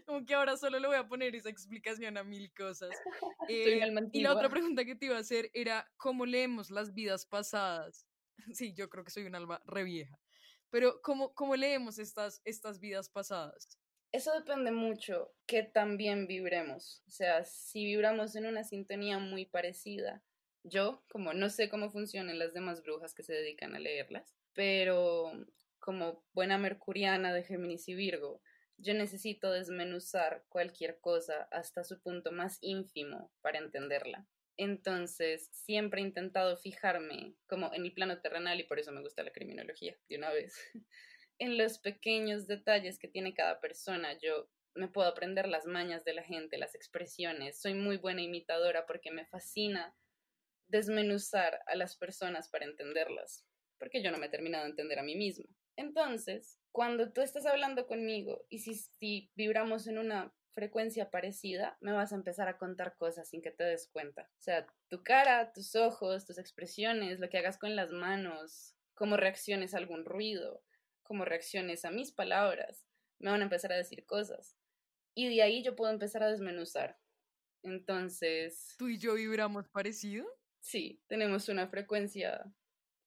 [0.07, 2.91] como que ahora solo le voy a poner esa explicación a mil cosas.
[3.49, 3.81] Eh,
[4.13, 8.07] y la otra pregunta que te iba a hacer era, ¿cómo leemos las vidas pasadas?
[8.55, 10.21] Sí, yo creo que soy un alma revieja,
[10.71, 13.80] pero ¿cómo, cómo leemos estas, estas vidas pasadas?
[14.13, 17.03] Eso depende mucho que también vibremos.
[17.07, 20.23] O sea, si vibramos en una sintonía muy parecida,
[20.65, 25.33] yo, como no sé cómo funcionan las demás brujas que se dedican a leerlas, pero
[25.79, 28.43] como buena mercuriana de Géminis y Virgo,
[28.77, 34.27] yo necesito desmenuzar cualquier cosa hasta su punto más ínfimo para entenderla.
[34.57, 39.23] Entonces, siempre he intentado fijarme como en el plano terrenal y por eso me gusta
[39.23, 40.55] la criminología, de una vez.
[41.41, 44.17] en los pequeños detalles que tiene cada persona.
[44.19, 47.61] Yo me puedo aprender las mañas de la gente, las expresiones.
[47.61, 49.97] Soy muy buena imitadora porque me fascina
[50.69, 53.45] desmenuzar a las personas para entenderlas,
[53.79, 55.47] porque yo no me he terminado de entender a mí mismo.
[55.77, 61.93] Entonces, cuando tú estás hablando conmigo y si, si vibramos en una frecuencia parecida, me
[61.93, 64.31] vas a empezar a contar cosas sin que te des cuenta.
[64.39, 69.17] O sea, tu cara, tus ojos, tus expresiones, lo que hagas con las manos, cómo
[69.17, 70.63] reacciones a algún ruido,
[71.11, 72.87] como reacciones a mis palabras,
[73.19, 74.57] me van a empezar a decir cosas.
[75.13, 77.01] Y de ahí yo puedo empezar a desmenuzar.
[77.65, 78.77] Entonces...
[78.79, 80.25] ¿Tú y yo vibramos parecido?
[80.61, 82.55] Sí, tenemos una frecuencia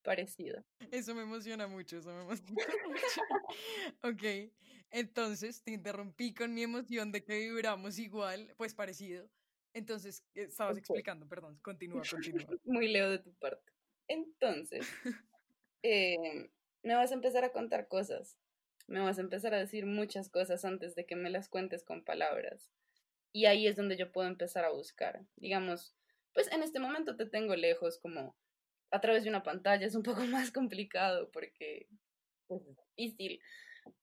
[0.02, 0.66] parecida.
[0.92, 2.44] Eso me emociona mucho, eso me emociona
[2.90, 3.22] mucho.
[4.02, 4.52] ok,
[4.92, 9.30] entonces te interrumpí con mi emoción de que vibramos igual, pues parecido.
[9.72, 12.48] Entonces, eh, estabas explicando, perdón, continúa, continúa.
[12.66, 13.72] Muy leo de tu parte.
[14.10, 14.86] Entonces,
[15.84, 16.52] eh,
[16.84, 18.38] me vas a empezar a contar cosas,
[18.88, 22.04] me vas a empezar a decir muchas cosas antes de que me las cuentes con
[22.04, 22.72] palabras.
[23.32, 25.26] Y ahí es donde yo puedo empezar a buscar.
[25.38, 25.96] Digamos,
[26.34, 28.36] pues en este momento te tengo lejos, como
[28.92, 31.88] a través de una pantalla es un poco más complicado porque
[32.48, 33.42] pues, es difícil,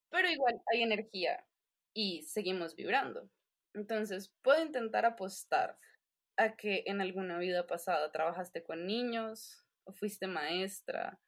[0.09, 1.47] pero igual hay energía
[1.95, 3.29] y seguimos vibrando.
[3.75, 5.79] Entonces, puedo intentar apostar
[6.37, 11.21] a que en alguna vida pasada trabajaste con niños o fuiste maestra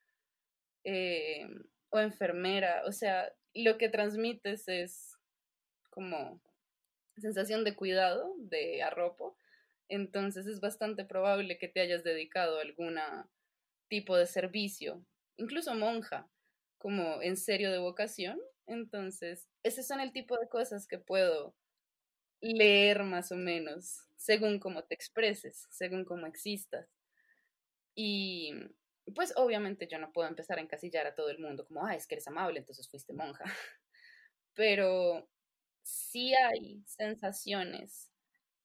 [0.85, 1.47] eh,
[1.91, 5.16] o enfermera, o sea, lo que transmites es
[5.91, 6.41] como
[7.18, 9.37] sensación de cuidado, de arropo,
[9.89, 12.99] entonces es bastante probable que te hayas dedicado a algún
[13.89, 15.05] tipo de servicio,
[15.37, 16.30] incluso monja,
[16.78, 18.41] como en serio de vocación.
[18.66, 21.55] Entonces, esos son el tipo de cosas que puedo
[22.41, 26.89] leer más o menos, según cómo te expreses, según cómo existas.
[27.95, 28.53] Y
[29.14, 32.07] pues obviamente yo no puedo empezar a encasillar a todo el mundo como, ah, es
[32.07, 33.44] que eres amable, entonces fuiste monja.
[34.55, 35.28] Pero
[35.82, 38.12] sí hay sensaciones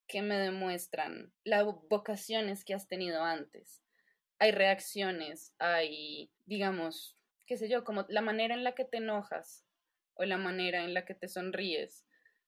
[0.07, 3.83] que me demuestran las vocaciones que has tenido antes.
[4.39, 9.65] Hay reacciones, hay, digamos, qué sé yo, como la manera en la que te enojas
[10.15, 12.06] o la manera en la que te sonríes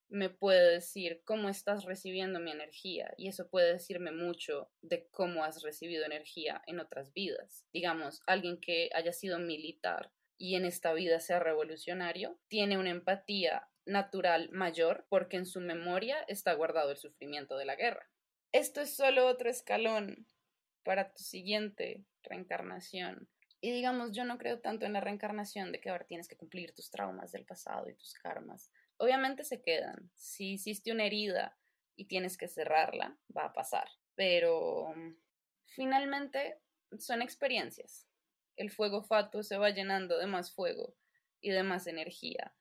[0.10, 5.44] me puede decir cómo estás recibiendo mi energía y eso puede decirme mucho de cómo
[5.44, 7.66] has recibido energía en otras vidas.
[7.72, 13.70] Digamos, alguien que haya sido militar y en esta vida sea revolucionario, tiene una empatía
[13.86, 18.10] natural mayor porque en su memoria está guardado el sufrimiento de la guerra.
[18.52, 20.28] Esto es solo otro escalón
[20.84, 23.30] para tu siguiente reencarnación.
[23.62, 26.74] Y digamos, yo no creo tanto en la reencarnación de que ahora tienes que cumplir
[26.74, 28.72] tus traumas del pasado y tus karmas.
[29.00, 30.12] Obviamente se quedan.
[30.16, 31.58] Si hiciste una herida
[31.96, 33.88] y tienes que cerrarla, va a pasar.
[34.16, 35.16] Pero mm,
[35.66, 36.60] finalmente
[36.98, 38.08] son experiencias.
[38.58, 40.96] El fuego fatuo se va llenando de más fuego
[41.40, 42.54] y de más energía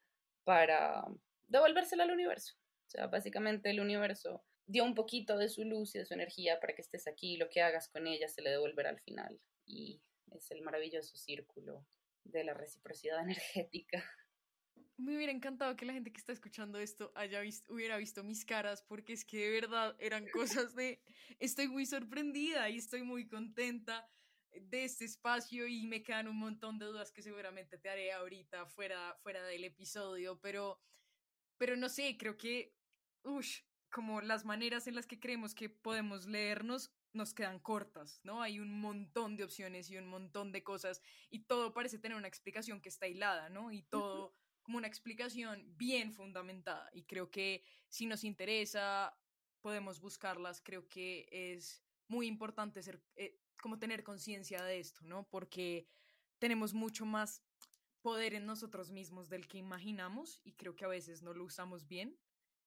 [0.45, 1.05] para
[1.49, 2.55] devolvérsela al universo.
[2.86, 6.61] O sea, básicamente el universo dio un poquito de su luz y de su energía
[6.61, 9.41] para que estés aquí y lo que hagas con ella se le devolverá al final.
[9.66, 11.84] Y es el maravilloso círculo
[12.24, 14.05] de la reciprocidad energética.
[14.99, 18.44] Me hubiera encantado que la gente que está escuchando esto haya visto, hubiera visto mis
[18.44, 21.01] caras, porque es que de verdad eran cosas de
[21.38, 24.11] estoy muy sorprendida y estoy muy contenta
[24.53, 28.66] de este espacio y me quedan un montón de dudas que seguramente te haré ahorita
[28.66, 30.80] fuera, fuera del episodio, pero,
[31.59, 32.74] pero no sé, creo que,
[33.22, 33.46] uff,
[33.90, 38.42] como las maneras en las que creemos que podemos leernos nos quedan cortas, ¿no?
[38.42, 42.28] Hay un montón de opciones y un montón de cosas y todo parece tener una
[42.28, 43.70] explicación que está hilada, ¿no?
[43.70, 44.34] Y todo
[44.69, 49.19] como una explicación bien fundamentada y creo que si nos interesa
[49.62, 55.27] podemos buscarlas, creo que es muy importante ser, eh, como tener conciencia de esto, ¿no?
[55.31, 55.89] Porque
[56.39, 57.43] tenemos mucho más
[58.03, 61.89] poder en nosotros mismos del que imaginamos y creo que a veces no lo usamos
[61.89, 62.19] bien.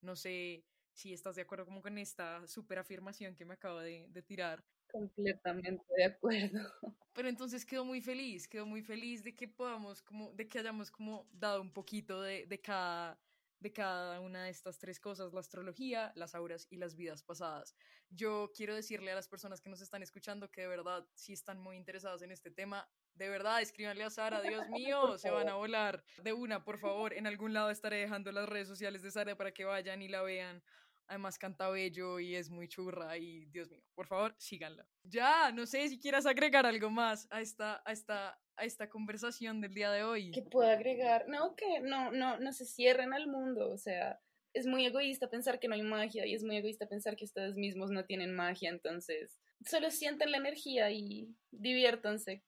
[0.02, 4.08] No sé si estás de acuerdo como con esta super afirmación que me acabo de,
[4.10, 4.66] de tirar.
[4.92, 6.60] Completamente de acuerdo.
[7.14, 10.92] Pero entonces quedo muy feliz, quedo muy feliz de que podamos, como, de que hayamos
[10.92, 13.20] como dado un poquito de, de cada
[13.62, 17.76] de cada una de estas tres cosas, la astrología, las auras y las vidas pasadas.
[18.10, 21.60] Yo quiero decirle a las personas que nos están escuchando que de verdad, si están
[21.60, 25.54] muy interesadas en este tema, de verdad, escríbanle a Sara, Dios mío, se van a
[25.54, 26.04] volar.
[26.24, 29.54] De una, por favor, en algún lado estaré dejando las redes sociales de Sara para
[29.54, 30.64] que vayan y la vean.
[31.12, 34.88] Además canta bello y es muy churra y Dios mío, por favor, síganla.
[35.04, 39.60] Ya, no sé si quieras agregar algo más a esta, a esta, a esta conversación
[39.60, 40.32] del día de hoy.
[40.32, 41.28] ¿Qué puedo agregar?
[41.28, 44.22] No, que no, no, no se cierren al mundo, o sea,
[44.54, 47.58] es muy egoísta pensar que no hay magia y es muy egoísta pensar que ustedes
[47.58, 52.46] mismos no tienen magia, entonces solo sienten la energía y diviértanse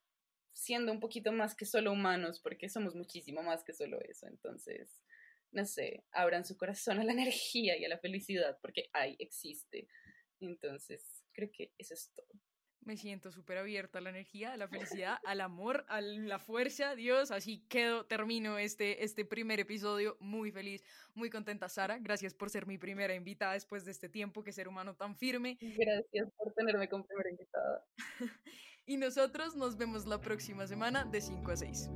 [0.54, 5.03] siendo un poquito más que solo humanos, porque somos muchísimo más que solo eso, entonces
[5.54, 9.88] no sé, abran su corazón a la energía y a la felicidad, porque hay, existe.
[10.40, 12.28] Entonces, creo que eso es todo.
[12.82, 16.96] Me siento súper abierta a la energía, a la felicidad, al amor, a la fuerza,
[16.96, 17.32] Dios.
[17.32, 20.84] Así quedo, termino este, este primer episodio muy feliz,
[21.14, 21.98] muy contenta, Sara.
[22.00, 25.58] Gracias por ser mi primera invitada después de este tiempo, que ser humano tan firme.
[25.62, 27.86] Gracias por tenerme como primera invitada.
[28.86, 31.90] y nosotros nos vemos la próxima semana de 5 a 6.